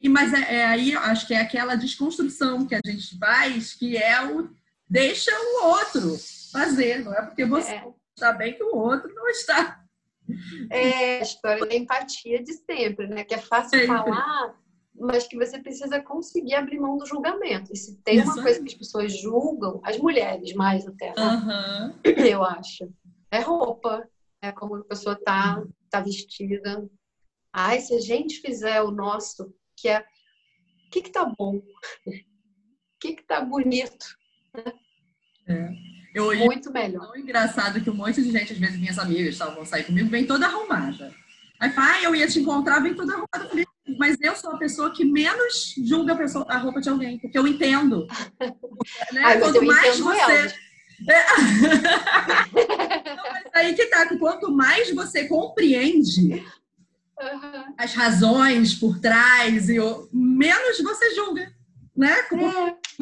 E, 0.02 0.10
mas 0.10 0.34
é, 0.34 0.56
é, 0.56 0.66
aí 0.66 0.94
acho 0.96 1.26
que 1.26 1.34
é 1.34 1.40
aquela 1.40 1.76
desconstrução 1.76 2.66
que 2.66 2.76
a 2.76 2.82
gente 2.86 3.18
faz, 3.18 3.74
que 3.74 3.96
é 3.96 4.22
o 4.22 4.50
deixa 4.90 5.32
o 5.32 5.66
outro 5.66 6.20
fazer, 6.52 7.04
não 7.04 7.14
é 7.14 7.22
porque 7.22 7.46
você 7.46 7.72
é. 7.72 7.86
está 8.14 8.34
bem 8.34 8.54
que 8.54 8.64
o 8.64 8.76
outro 8.76 9.12
não 9.16 9.28
está. 9.30 9.83
É 10.70 11.20
a 11.20 11.22
história 11.22 11.66
da 11.66 11.76
empatia 11.76 12.44
de 12.44 12.54
sempre, 12.54 13.08
né? 13.08 13.24
Que 13.24 13.36
é 13.36 13.38
fácil 13.38 13.86
falar, 13.86 14.56
mas 14.96 15.28
que 15.28 15.38
você 15.38 15.60
precisa 15.60 16.02
conseguir 16.02 16.56
abrir 16.56 16.80
mão 16.80 16.98
do 16.98 17.06
julgamento. 17.06 17.72
E 17.74 17.76
se 17.76 17.98
tem 18.04 18.22
uma 18.22 18.42
coisa 18.42 18.60
que 18.60 18.68
as 18.68 18.74
pessoas 18.74 19.20
julgam, 19.20 19.82
as 19.84 19.98
mulheres 19.98 20.54
mais 20.54 20.88
até, 20.88 21.14
né? 21.16 21.94
uhum. 22.06 22.12
eu 22.26 22.44
acho, 22.44 22.92
é 23.32 23.40
roupa, 23.40 24.08
é 24.42 24.52
como 24.52 24.76
a 24.76 24.84
pessoa 24.84 25.16
tá, 25.16 25.64
tá 25.90 26.02
vestida. 26.02 26.88
Ai, 27.52 27.80
se 27.80 27.96
a 27.96 28.00
gente 28.00 28.42
fizer 28.42 28.82
o 28.82 28.92
nosso, 28.92 29.54
que 29.76 29.88
é 29.88 30.00
o 30.00 30.90
que 30.92 31.02
que 31.02 31.12
tá 31.12 31.26
bom, 31.26 31.58
o 31.58 31.64
que 33.00 33.16
que 33.16 33.24
tá 33.24 33.42
bonito? 33.42 34.06
É. 35.48 35.93
Eu, 36.14 36.36
Muito 36.36 36.72
melhor. 36.72 37.12
É 37.16 37.20
engraçado 37.20 37.82
que 37.82 37.90
um 37.90 37.96
monte 37.96 38.22
de 38.22 38.32
gente, 38.32 38.54
às 38.54 38.60
vezes 38.60 38.80
minhas 38.80 39.00
amigas 39.00 39.34
estavam 39.34 39.66
sair 39.66 39.84
comigo, 39.84 40.10
vem 40.10 40.26
toda 40.26 40.46
arrumada. 40.46 41.14
Aí 41.60 41.72
fala, 41.72 41.94
ah, 41.94 42.04
eu 42.04 42.16
ia 42.16 42.28
te 42.28 42.40
encontrar, 42.40 42.82
vem 42.82 42.94
toda 42.94 43.14
arrumada. 43.14 43.50
comigo. 43.50 43.72
mas 43.98 44.18
eu 44.22 44.36
sou 44.36 44.52
a 44.52 44.58
pessoa 44.58 44.92
que 44.92 45.04
menos 45.04 45.76
julga 45.84 46.14
a, 46.14 46.18
pessoa, 46.18 46.46
a 46.48 46.58
roupa 46.58 46.82
de 46.82 46.90
alguém, 46.90 47.18
porque 47.20 47.38
eu 47.38 47.48
entendo. 47.48 48.06
né? 49.12 49.22
Ai, 49.24 49.40
Quanto 49.40 49.64
mais 49.66 50.00
você. 50.00 50.54
É. 51.10 51.26
Não, 53.16 53.24
mas 53.32 53.50
aí 53.56 53.74
que 53.74 53.88
tá, 53.88 54.06
que 54.08 54.18
quanto 54.18 54.52
mais 54.52 54.94
você 54.94 55.26
compreende 55.28 56.46
uhum. 57.20 57.74
as 57.78 57.94
razões 57.94 58.74
por 58.76 59.00
trás, 59.00 59.70
e 59.70 59.78
menos 60.12 60.82
você 60.82 61.16
julga. 61.16 61.52
Né? 61.96 62.14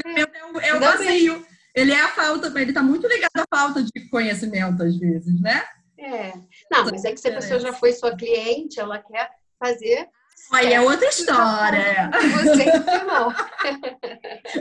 É, 0.05 0.21
é, 0.21 0.21
é 0.21 0.45
o, 0.45 0.59
é 0.59 0.75
o 0.75 0.79
vazio. 0.79 1.45
Ele 1.75 1.91
é 1.91 2.01
a 2.01 2.09
falta, 2.09 2.47
ele 2.59 2.73
tá 2.73 2.83
muito 2.83 3.07
ligado 3.07 3.31
à 3.37 3.57
falta 3.57 3.83
de 3.83 4.09
conhecimento, 4.09 4.83
às 4.83 4.97
vezes, 4.97 5.39
né? 5.41 5.63
É. 5.97 6.33
Não, 6.71 6.85
mas 6.85 7.05
é 7.05 7.11
que 7.11 7.19
se 7.19 7.27
a 7.27 7.33
pessoa 7.33 7.59
já 7.59 7.73
foi 7.73 7.93
sua 7.93 8.15
cliente, 8.15 8.79
ela 8.79 8.97
quer 8.97 9.29
fazer 9.59 10.09
Aí 10.49 10.73
é 10.73 10.81
outra 10.81 11.07
história. 11.07 12.09
Você 12.33 12.65
não. 13.05 13.31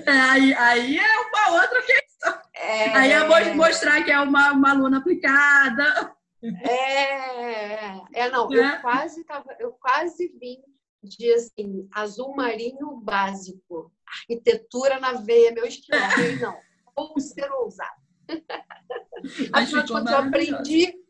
É, 0.07 0.11
aí, 0.31 0.55
aí 0.55 0.99
é 0.99 1.21
uma 1.21 1.63
outra 1.63 1.83
questão. 1.83 2.39
É... 2.55 2.97
Aí 2.97 3.13
é 3.13 3.55
mostrar 3.55 4.05
que 4.05 4.11
é 4.11 4.21
uma, 4.21 4.53
uma 4.53 4.71
aluna 4.71 4.99
aplicada. 4.99 6.15
É, 6.63 8.23
é 8.23 8.31
não, 8.31 8.53
é. 8.53 8.77
eu 8.77 8.81
quase 8.81 9.25
tava, 9.25 9.57
eu 9.59 9.73
quase 9.73 10.29
vim 10.41 10.59
de 11.03 11.33
assim, 11.33 11.89
azul 11.93 12.35
marinho 12.35 13.01
básico, 13.03 13.93
arquitetura 14.07 15.01
na 15.01 15.15
veia, 15.15 15.53
meu 15.53 15.65
estilo. 15.65 15.99
não, 16.41 16.57
vou 16.97 17.19
ser 17.21 17.51
ousado. 17.53 18.01
Afinal 19.53 19.83
de 19.85 19.93
contas, 19.93 20.13
eu 20.13 20.19
aprendi. 20.19 21.01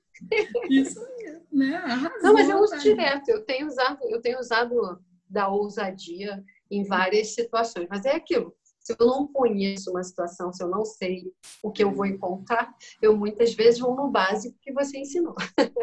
Isso 0.69 1.01
mesmo, 1.17 1.47
né? 1.53 1.77
Arrasou, 1.77 2.23
não, 2.23 2.35
mas 2.35 2.49
eu 2.49 2.59
uso 2.59 2.79
direto, 2.79 3.29
eu 3.29 3.45
tenho 3.45 3.67
usado, 3.67 3.99
eu 4.05 4.21
tenho 4.21 4.39
usado 4.39 5.01
da 5.29 5.49
ousadia 5.49 6.43
em 6.71 6.85
várias 6.85 7.35
situações, 7.35 7.87
mas 7.89 8.05
é 8.05 8.15
aquilo. 8.15 8.55
Se 8.81 8.97
eu 8.99 9.07
não 9.07 9.27
conheço 9.27 9.91
uma 9.91 10.03
situação, 10.03 10.53
se 10.53 10.63
eu 10.63 10.69
não 10.69 10.85
sei 10.85 11.33
o 11.63 11.71
que 11.71 11.85
eu 11.85 11.93
vou 11.93 12.07
encontrar, 12.07 12.75
eu 13.01 13.17
muitas 13.17 13.55
vezes 13.55 13.79
vou 13.79 13.95
no 13.95 14.11
básico 14.11 14.57
que 14.61 14.73
você 14.73 14.99
ensinou. 14.99 15.35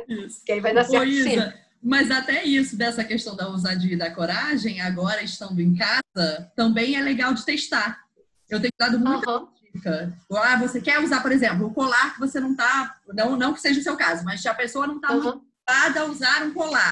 Isso. 0.07 0.43
que 0.43 0.51
aí 0.51 0.59
vai 0.59 0.73
dar 0.73 0.83
certo 0.83 1.07
Isa, 1.07 1.53
Mas 1.81 2.09
até 2.09 2.43
isso, 2.43 2.75
dessa 2.75 3.03
questão 3.03 3.35
da 3.35 3.47
ousadia 3.49 3.93
e 3.93 3.97
da 3.97 4.13
coragem, 4.13 4.81
agora 4.81 5.21
estando 5.21 5.61
em 5.61 5.75
casa, 5.75 6.51
também 6.55 6.95
é 6.95 7.01
legal 7.01 7.33
de 7.33 7.45
testar. 7.45 7.99
Eu 8.49 8.59
tenho 8.59 8.73
dado 8.79 8.99
muita 8.99 9.29
uhum. 9.29 9.47
Dica. 9.77 10.13
Ah, 10.31 10.57
você 10.57 10.81
quer 10.81 10.99
usar, 10.99 11.21
por 11.21 11.31
exemplo, 11.31 11.67
o 11.67 11.73
colar 11.73 12.13
que 12.13 12.19
você 12.19 12.39
não 12.39 12.51
está, 12.51 12.97
não, 13.13 13.35
não 13.35 13.53
que 13.53 13.61
seja 13.61 13.79
o 13.79 13.83
seu 13.83 13.95
caso, 13.95 14.25
mas 14.25 14.41
se 14.41 14.47
a 14.47 14.53
pessoa 14.53 14.87
não 14.87 14.95
está 14.95 15.13
uhum. 15.13 15.23
motivada 15.23 16.01
a 16.01 16.05
usar 16.05 16.43
um 16.43 16.53
colar, 16.53 16.91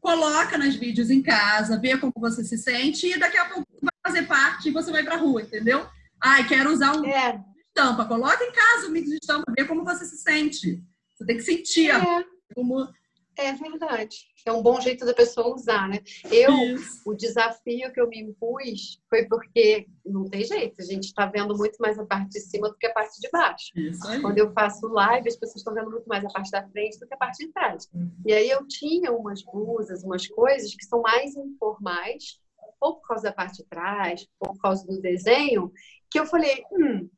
coloca 0.00 0.56
nas 0.56 0.74
vídeos 0.74 1.10
em 1.10 1.22
casa, 1.22 1.78
vê 1.78 1.96
como 1.96 2.12
você 2.16 2.44
se 2.44 2.56
sente 2.56 3.08
e 3.08 3.18
daqui 3.18 3.36
a 3.36 3.46
pouco 3.46 3.66
vai 3.82 3.90
fazer 4.06 4.26
parte 4.26 4.68
e 4.68 4.72
você 4.72 4.90
vai 4.92 5.02
pra 5.02 5.16
rua, 5.16 5.42
entendeu? 5.42 5.86
Ai, 6.22 6.46
quero 6.46 6.72
usar 6.72 6.96
um 6.96 7.04
é. 7.04 7.42
estampa. 7.68 8.04
Coloca 8.04 8.42
em 8.42 8.52
casa 8.52 8.86
o 8.86 8.90
mix 8.90 9.08
de 9.08 9.16
estampa, 9.16 9.52
vê 9.56 9.64
como 9.64 9.84
você 9.84 10.04
se 10.04 10.16
sente. 10.18 10.82
Você 11.14 11.24
tem 11.24 11.36
que 11.36 11.42
sentir 11.42 11.90
é. 11.90 12.24
como 12.54 12.88
é 13.36 13.52
verdade. 13.52 14.16
É 14.44 14.52
um 14.52 14.62
bom 14.62 14.80
jeito 14.80 15.04
da 15.04 15.12
pessoa 15.12 15.54
usar, 15.54 15.88
né? 15.88 15.98
Eu, 16.30 16.52
Isso. 16.74 17.02
o 17.04 17.14
desafio 17.14 17.92
que 17.92 18.00
eu 18.00 18.08
me 18.08 18.20
impus 18.20 19.00
foi 19.08 19.24
porque 19.26 19.86
não 20.04 20.24
tem 20.24 20.44
jeito, 20.44 20.80
a 20.80 20.84
gente 20.84 21.04
está 21.04 21.26
vendo 21.26 21.56
muito 21.56 21.76
mais 21.78 21.98
a 21.98 22.06
parte 22.06 22.30
de 22.30 22.40
cima 22.40 22.68
do 22.68 22.76
que 22.76 22.86
a 22.86 22.92
parte 22.92 23.20
de 23.20 23.28
baixo. 23.30 23.72
Quando 24.20 24.38
eu 24.38 24.52
faço 24.52 24.86
live, 24.86 25.28
as 25.28 25.36
pessoas 25.36 25.56
estão 25.56 25.74
vendo 25.74 25.90
muito 25.90 26.06
mais 26.06 26.24
a 26.24 26.28
parte 26.28 26.50
da 26.50 26.66
frente 26.68 26.98
do 26.98 27.06
que 27.06 27.14
a 27.14 27.18
parte 27.18 27.44
de 27.44 27.52
trás. 27.52 27.88
Uhum. 27.92 28.10
E 28.24 28.32
aí 28.32 28.48
eu 28.48 28.66
tinha 28.66 29.12
umas 29.12 29.42
blusas, 29.42 30.02
umas 30.02 30.26
coisas 30.28 30.74
que 30.74 30.84
são 30.84 31.02
mais 31.02 31.36
informais, 31.36 32.40
ou 32.80 32.96
por 32.96 33.08
causa 33.08 33.24
da 33.24 33.32
parte 33.32 33.62
de 33.62 33.68
trás, 33.68 34.26
ou 34.38 34.52
por 34.54 34.60
causa 34.60 34.86
do 34.86 35.00
desenho, 35.00 35.72
que 36.10 36.18
eu 36.18 36.26
falei, 36.26 36.62
hum, 36.72 37.08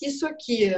isso 0.00 0.26
aqui 0.26 0.72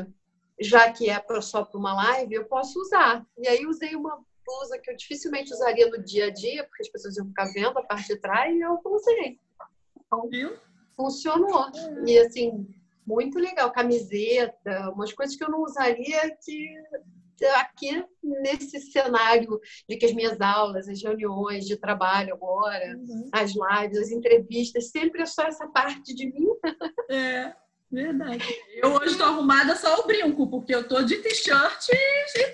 já 0.61 0.91
que 0.91 1.09
é 1.09 1.23
só 1.41 1.65
para 1.65 1.79
uma 1.79 1.95
live, 1.95 2.35
eu 2.35 2.45
posso 2.47 2.81
usar. 2.81 3.25
E 3.39 3.47
aí 3.47 3.67
usei 3.67 3.95
uma 3.95 4.19
blusa 4.49 4.79
que 4.79 4.91
eu 4.91 4.97
dificilmente 4.97 5.53
usaria 5.53 5.89
no 5.89 6.03
dia 6.03 6.27
a 6.27 6.31
dia, 6.31 6.65
porque 6.65 6.83
as 6.83 6.89
pessoas 6.89 7.17
iam 7.17 7.27
ficar 7.27 7.53
vendo 7.53 7.79
a 7.79 7.83
parte 7.83 8.09
de 8.09 8.21
trás, 8.21 8.55
e 8.55 8.61
eu 8.61 8.81
usei. 8.85 9.39
Então, 10.07 10.29
funcionou. 10.97 11.71
E 12.07 12.19
assim, 12.19 12.67
muito 13.07 13.39
legal. 13.39 13.71
Camiseta, 13.71 14.91
umas 14.91 15.13
coisas 15.13 15.37
que 15.37 15.45
eu 15.45 15.51
não 15.51 15.63
usaria 15.63 16.37
que 16.43 16.75
aqui 17.55 18.05
nesse 18.21 18.81
cenário 18.81 19.61
de 19.89 19.97
que 19.97 20.07
as 20.07 20.13
minas 20.13 20.41
aulas, 20.41 20.89
as 20.89 21.01
reuniões 21.01 21.67
de 21.67 21.77
trabalho 21.77 22.35
agora, 22.35 22.97
uhum. 22.97 23.31
as 23.33 23.53
lives, 23.53 23.99
as 23.99 24.11
entrevistas, 24.11 24.91
sempre 24.91 25.23
é 25.23 25.27
só 25.27 25.45
essa 25.45 25.69
parte 25.69 26.15
de 26.15 26.27
mim. 26.27 26.49
É. 27.11 27.55
Verdade. 27.91 28.45
Eu 28.83 28.93
hoje 28.93 29.13
estou 29.13 29.27
arrumada 29.27 29.75
só 29.75 30.01
o 30.01 30.07
brinco, 30.07 30.51
porque 30.51 30.75
eu 30.75 30.87
tô 30.87 31.03
de 31.03 31.17
t-shirt 31.17 31.89
e, 31.89 31.95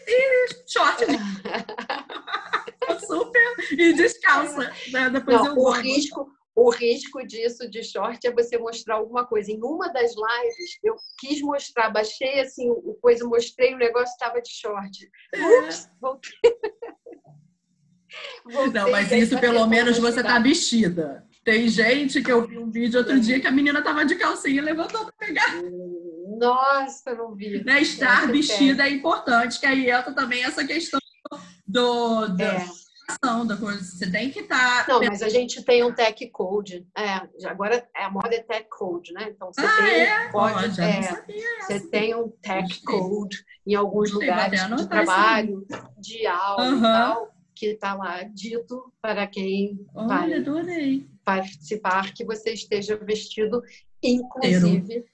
e, 0.07 0.49
short. 0.69 1.05
Super 3.07 3.57
e 3.73 3.93
descalça. 3.95 4.73
Né? 4.93 5.11
Depois 5.11 5.37
Não, 5.37 5.47
eu 5.47 5.57
o 5.57 5.71
risco, 5.73 6.31
o 6.55 6.71
risco 6.71 7.27
disso 7.27 7.69
de 7.69 7.83
short 7.83 8.25
é 8.25 8.33
você 8.33 8.57
mostrar 8.57 8.97
alguma 8.97 9.27
coisa. 9.27 9.51
Em 9.51 9.61
uma 9.61 9.93
das 9.93 10.13
lives, 10.13 10.79
eu 10.85 10.95
quis 11.19 11.41
mostrar, 11.41 11.91
baixei 11.91 12.41
assim 12.41 12.71
o 12.71 12.97
coisa, 13.03 13.27
mostrei 13.27 13.75
o 13.75 13.79
negócio 13.79 14.13
estava 14.13 14.41
de 14.41 14.53
short. 14.53 15.11
É. 15.35 15.61
Ups, 15.61 15.91
voltei. 16.01 16.33
voltei. 18.45 18.73
Não, 18.73 18.91
mas 18.93 19.11
isso 19.11 19.41
pelo 19.41 19.67
menos 19.67 19.99
você 19.99 20.23
tá 20.23 20.39
vestida. 20.39 21.27
Tem 21.45 21.69
gente 21.69 22.23
que 22.23 22.33
eu 22.33 22.47
vi 22.47 22.59
um 22.59 22.71
vídeo 22.71 22.99
outro 22.99 23.21
dia 23.21 23.39
que 23.39 23.47
a 23.47 23.53
menina 23.53 23.83
tava 23.83 24.05
de 24.07 24.15
calcinha 24.15 24.63
e 24.63 24.65
levantou 24.65 25.05
para 25.05 25.13
pegar. 25.13 25.63
Nossa, 26.39 27.15
não 27.15 27.35
vi. 27.35 27.63
Né? 27.63 27.83
Estar 27.83 28.27
vestida 28.33 28.89
é 28.89 28.91
importante, 28.91 29.61
que 29.61 29.67
aí 29.67 29.91
entra 29.91 30.13
também 30.15 30.43
essa 30.43 30.65
questão 30.67 30.99
do, 31.67 32.29
do 32.29 32.43
é. 32.43 32.67
da 33.47 33.57
coisa. 33.59 33.85
Você 33.85 34.11
tem 34.11 34.31
que 34.31 34.41
estar. 34.41 34.87
Tá... 34.87 34.93
Não, 34.95 35.01
mas 35.01 35.23
a 35.23 35.29
gente 35.29 35.63
tem 35.63 35.85
um 35.85 35.93
tech 35.93 36.27
code. 36.31 36.87
É, 36.97 37.47
agora 37.47 37.87
é 37.95 38.05
a 38.05 38.11
moda 38.11 38.35
é 38.35 38.43
tech 38.43 38.67
code, 38.71 39.13
né? 39.13 39.29
Então 39.29 39.53
você 39.53 39.61
ah, 39.61 39.77
tem, 39.77 40.01
é? 40.01 40.29
pode, 40.31 40.81
é, 40.81 41.25
você 41.61 41.91
tem 41.91 42.15
um 42.15 42.31
tech 42.41 42.83
code 42.85 43.45
em 43.67 43.75
alguns 43.75 44.11
lugares 44.13 44.67
de 44.67 44.89
trabalho, 44.89 45.67
de 45.99 46.27
aula 46.27 46.71
uhum. 46.71 46.79
e 46.79 46.83
tal, 46.83 47.35
que 47.55 47.67
está 47.67 47.95
lá 47.95 48.23
dito 48.23 48.91
para 49.03 49.27
quem 49.27 49.79
Olha, 49.95 50.09
vai. 50.09 50.33
Adorei 50.35 51.14
participar 51.25 52.13
que 52.13 52.25
você 52.25 52.53
esteja 52.53 52.97
vestido, 52.97 53.63
inclusive 54.03 55.05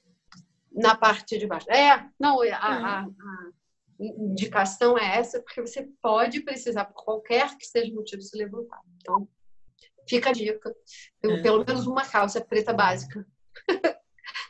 na 0.73 0.94
parte 0.94 1.38
de 1.38 1.46
baixo. 1.46 1.70
É, 1.70 2.09
não, 2.18 2.40
a, 2.42 2.57
a, 2.57 3.01
a, 3.03 3.07
indicação 3.99 4.96
é 4.96 5.18
essa, 5.18 5.40
porque 5.40 5.61
você 5.61 5.88
pode 6.01 6.40
precisar, 6.40 6.85
por 6.87 7.05
qualquer 7.05 7.57
que 7.57 7.66
seja 7.66 7.92
o 7.92 7.96
motivo, 7.96 8.23
se 8.23 8.37
levantar. 8.37 8.81
Então, 8.96 9.29
fica 10.09 10.31
a 10.31 10.33
dica. 10.33 10.75
Eu, 11.23 11.33
é. 11.33 11.42
Pelo 11.42 11.64
menos 11.64 11.87
uma 11.87 12.05
calça 12.05 12.40
preta 12.40 12.73
básica. 12.73 13.27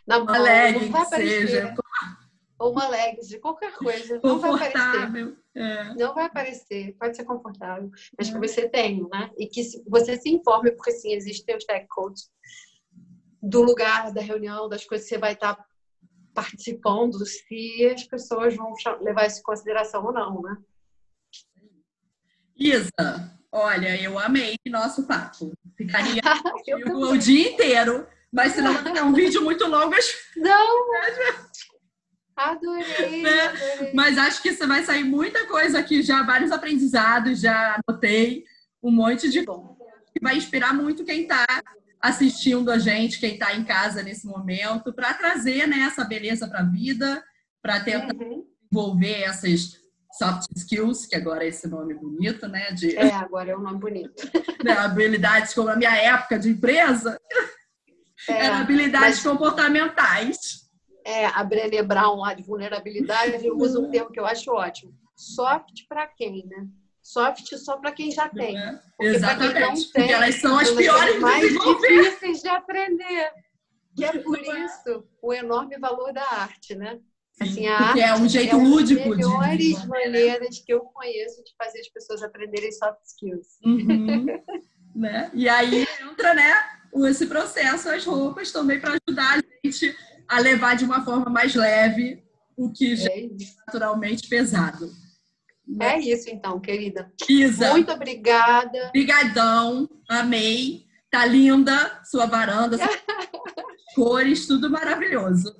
na 0.06 0.18
mão, 0.18 0.26
não 0.26 0.90
vai 0.90 1.02
aparecer. 1.02 1.48
Seja 1.48 1.74
ou 2.60 2.72
uma 2.72 2.88
leggings, 2.88 3.26
de 3.26 3.38
qualquer 3.38 3.72
coisa. 3.72 4.20
Não 4.22 4.38
vai 4.38 4.50
aparecer. 4.50 5.34
É. 5.56 5.94
Não 5.94 6.14
vai 6.14 6.26
aparecer, 6.26 6.94
pode 7.00 7.16
ser 7.16 7.24
confortável, 7.24 7.90
mas 8.16 8.28
é. 8.28 8.32
que 8.32 8.38
você 8.38 8.68
tenha, 8.68 9.02
né? 9.08 9.30
E 9.38 9.46
que 9.46 9.62
você 9.88 10.16
se 10.18 10.28
informe, 10.28 10.70
porque 10.72 10.92
sim, 10.92 11.12
existem 11.14 11.56
os 11.56 11.64
tech 11.64 11.86
codes 11.88 12.30
do 13.42 13.62
lugar 13.62 14.12
da 14.12 14.20
reunião, 14.20 14.68
das 14.68 14.84
coisas 14.84 15.08
que 15.08 15.14
você 15.14 15.18
vai 15.18 15.32
estar 15.32 15.58
participando, 16.34 17.24
se 17.24 17.86
as 17.86 18.04
pessoas 18.04 18.54
vão 18.54 18.74
levar 19.00 19.26
isso 19.26 19.40
em 19.40 19.42
consideração 19.42 20.04
ou 20.04 20.12
não, 20.12 20.42
né? 20.42 20.56
Isa, 22.54 23.40
olha, 23.50 24.00
eu 24.00 24.18
amei 24.18 24.56
nosso 24.66 25.06
papo. 25.06 25.50
Ficaria 25.78 26.20
o 26.94 27.16
dia 27.16 27.52
inteiro, 27.52 28.06
mas 28.30 28.52
senão 28.52 28.74
vai 28.74 28.92
ter 28.92 29.02
um 29.02 29.14
vídeo 29.14 29.42
muito 29.42 29.66
longo. 29.66 29.94
Não! 30.36 30.90
Adorei, 32.40 33.22
né? 33.22 33.40
adorei. 33.42 33.92
Mas 33.94 34.16
acho 34.16 34.42
que 34.42 34.52
você 34.52 34.66
vai 34.66 34.82
sair 34.82 35.04
muita 35.04 35.46
coisa 35.46 35.78
aqui 35.78 36.02
já, 36.02 36.22
vários 36.22 36.50
aprendizados, 36.50 37.40
já 37.40 37.78
anotei 37.86 38.44
um 38.82 38.90
monte 38.90 39.28
de 39.28 39.42
bom. 39.42 39.76
que 40.12 40.20
vai 40.22 40.36
inspirar 40.36 40.72
muito 40.72 41.04
quem 41.04 41.22
está 41.22 41.44
assistindo 42.00 42.70
a 42.70 42.78
gente, 42.78 43.20
quem 43.20 43.34
está 43.34 43.54
em 43.54 43.62
casa 43.62 44.02
nesse 44.02 44.26
momento, 44.26 44.92
para 44.92 45.12
trazer 45.12 45.66
né, 45.66 45.80
essa 45.80 46.02
beleza 46.02 46.48
para 46.48 46.60
a 46.60 46.64
vida, 46.64 47.22
para 47.60 47.80
tentar 47.80 48.14
uhum. 48.14 48.46
envolver 48.72 49.22
essas 49.24 49.78
soft 50.12 50.48
skills, 50.56 51.06
que 51.06 51.14
agora 51.14 51.44
é 51.44 51.48
esse 51.48 51.68
nome 51.68 51.94
bonito, 51.94 52.48
né? 52.48 52.72
De, 52.72 52.96
é, 52.96 53.12
agora 53.12 53.50
é 53.50 53.56
um 53.56 53.60
nome 53.60 53.78
bonito. 53.78 54.14
Né, 54.62 54.72
habilidades 54.72 55.54
como 55.54 55.68
na 55.68 55.76
minha 55.76 55.96
época 55.96 56.38
de 56.38 56.50
empresa, 56.50 57.18
é, 58.28 58.44
eram 58.44 58.56
habilidades 58.56 59.22
mas... 59.22 59.22
comportamentais. 59.22 60.69
É, 61.04 61.26
a 61.26 61.42
Brené 61.44 61.82
Brown 61.82 62.16
lá 62.16 62.34
de 62.34 62.42
vulnerabilidade 62.42 63.50
usa 63.50 63.80
um 63.80 63.88
termo 63.90 64.10
que 64.10 64.20
eu 64.20 64.26
acho 64.26 64.50
ótimo. 64.52 64.92
Soft 65.16 65.86
para 65.88 66.06
quem, 66.06 66.46
né? 66.46 66.66
Soft 67.02 67.56
só 67.56 67.76
para 67.78 67.92
quem 67.92 68.10
já 68.10 68.28
tem. 68.28 68.58
É, 68.58 68.80
exatamente. 69.00 69.52
Quem 69.52 69.60
não 69.60 69.74
tem, 69.74 69.84
porque 69.92 70.12
elas 70.12 70.34
são 70.36 70.58
as 70.58 70.70
piores 70.70 71.20
mais 71.20 71.48
difíceis 71.48 72.42
de 72.42 72.48
aprender. 72.48 73.32
Que 73.96 74.04
é 74.04 74.18
por 74.18 74.38
isso 74.38 75.04
o 75.20 75.32
enorme 75.32 75.78
valor 75.78 76.12
da 76.12 76.22
arte, 76.22 76.74
né? 76.74 77.00
Assim, 77.40 77.66
a 77.66 77.78
arte 77.78 78.00
é 78.00 78.14
um 78.14 78.28
jeito 78.28 78.54
é 78.54 78.58
lúdico 78.58 79.16
de. 79.16 79.24
Uma 79.24 79.46
das 79.46 79.56
melhores 79.56 79.84
maneiras 79.86 80.58
que 80.58 80.72
eu 80.72 80.80
conheço 80.80 81.42
de 81.42 81.52
fazer 81.56 81.80
as 81.80 81.88
pessoas 81.88 82.22
aprenderem 82.22 82.70
soft 82.70 83.00
skills. 83.04 83.58
Uhum. 83.64 84.26
né? 84.94 85.30
E 85.32 85.48
aí 85.48 85.86
entra, 86.02 86.34
né, 86.34 86.54
esse 87.08 87.26
processo, 87.26 87.88
as 87.88 88.04
roupas 88.04 88.52
também 88.52 88.80
para 88.80 88.98
ajudar 89.06 89.38
a 89.38 89.66
gente 89.66 89.96
a 90.30 90.38
levar 90.38 90.76
de 90.76 90.84
uma 90.84 91.04
forma 91.04 91.28
mais 91.28 91.56
leve 91.56 92.22
o 92.56 92.70
que 92.70 92.94
já 92.94 93.10
é, 93.10 93.24
é 93.24 93.28
naturalmente 93.66 94.28
pesado. 94.28 94.88
É 95.80 95.98
isso 95.98 96.30
então, 96.30 96.60
querida. 96.60 97.12
Isa. 97.28 97.72
Muito 97.72 97.90
obrigada. 97.92 98.88
Obrigadão. 98.88 99.88
Amei. 100.08 100.84
Tá 101.10 101.26
linda 101.26 102.00
sua 102.04 102.26
varanda, 102.26 102.78
cores, 103.96 104.46
tudo 104.46 104.70
maravilhoso. 104.70 105.52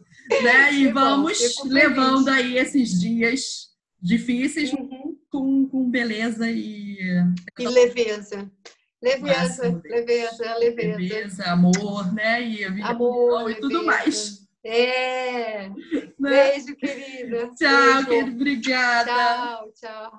Né? 0.43 0.73
E 0.75 0.93
vamos 0.93 1.41
levando 1.65 2.29
aí 2.29 2.57
esses 2.57 3.01
dias 3.01 3.71
difíceis 4.01 4.73
uhum. 4.73 5.19
com, 5.29 5.69
com 5.69 5.91
beleza 5.91 6.49
e. 6.49 6.99
E 7.59 7.67
leveza. 7.67 8.49
Leveza, 9.03 9.83
leveza, 9.85 10.55
leveza. 10.57 10.99
Leveza, 10.99 11.45
amor, 11.47 12.13
né? 12.15 12.43
E 12.47 12.65
amor, 12.83 13.51
e 13.51 13.57
tudo 13.57 13.85
mais. 13.85 14.40
É. 14.63 15.69
Né? 15.69 16.53
Beijo, 16.53 16.77
querida. 16.77 17.51
Tchau, 17.55 18.05
querida. 18.07 18.31
Obrigada. 18.37 19.13
Tchau, 19.13 19.73
tchau. 19.75 20.19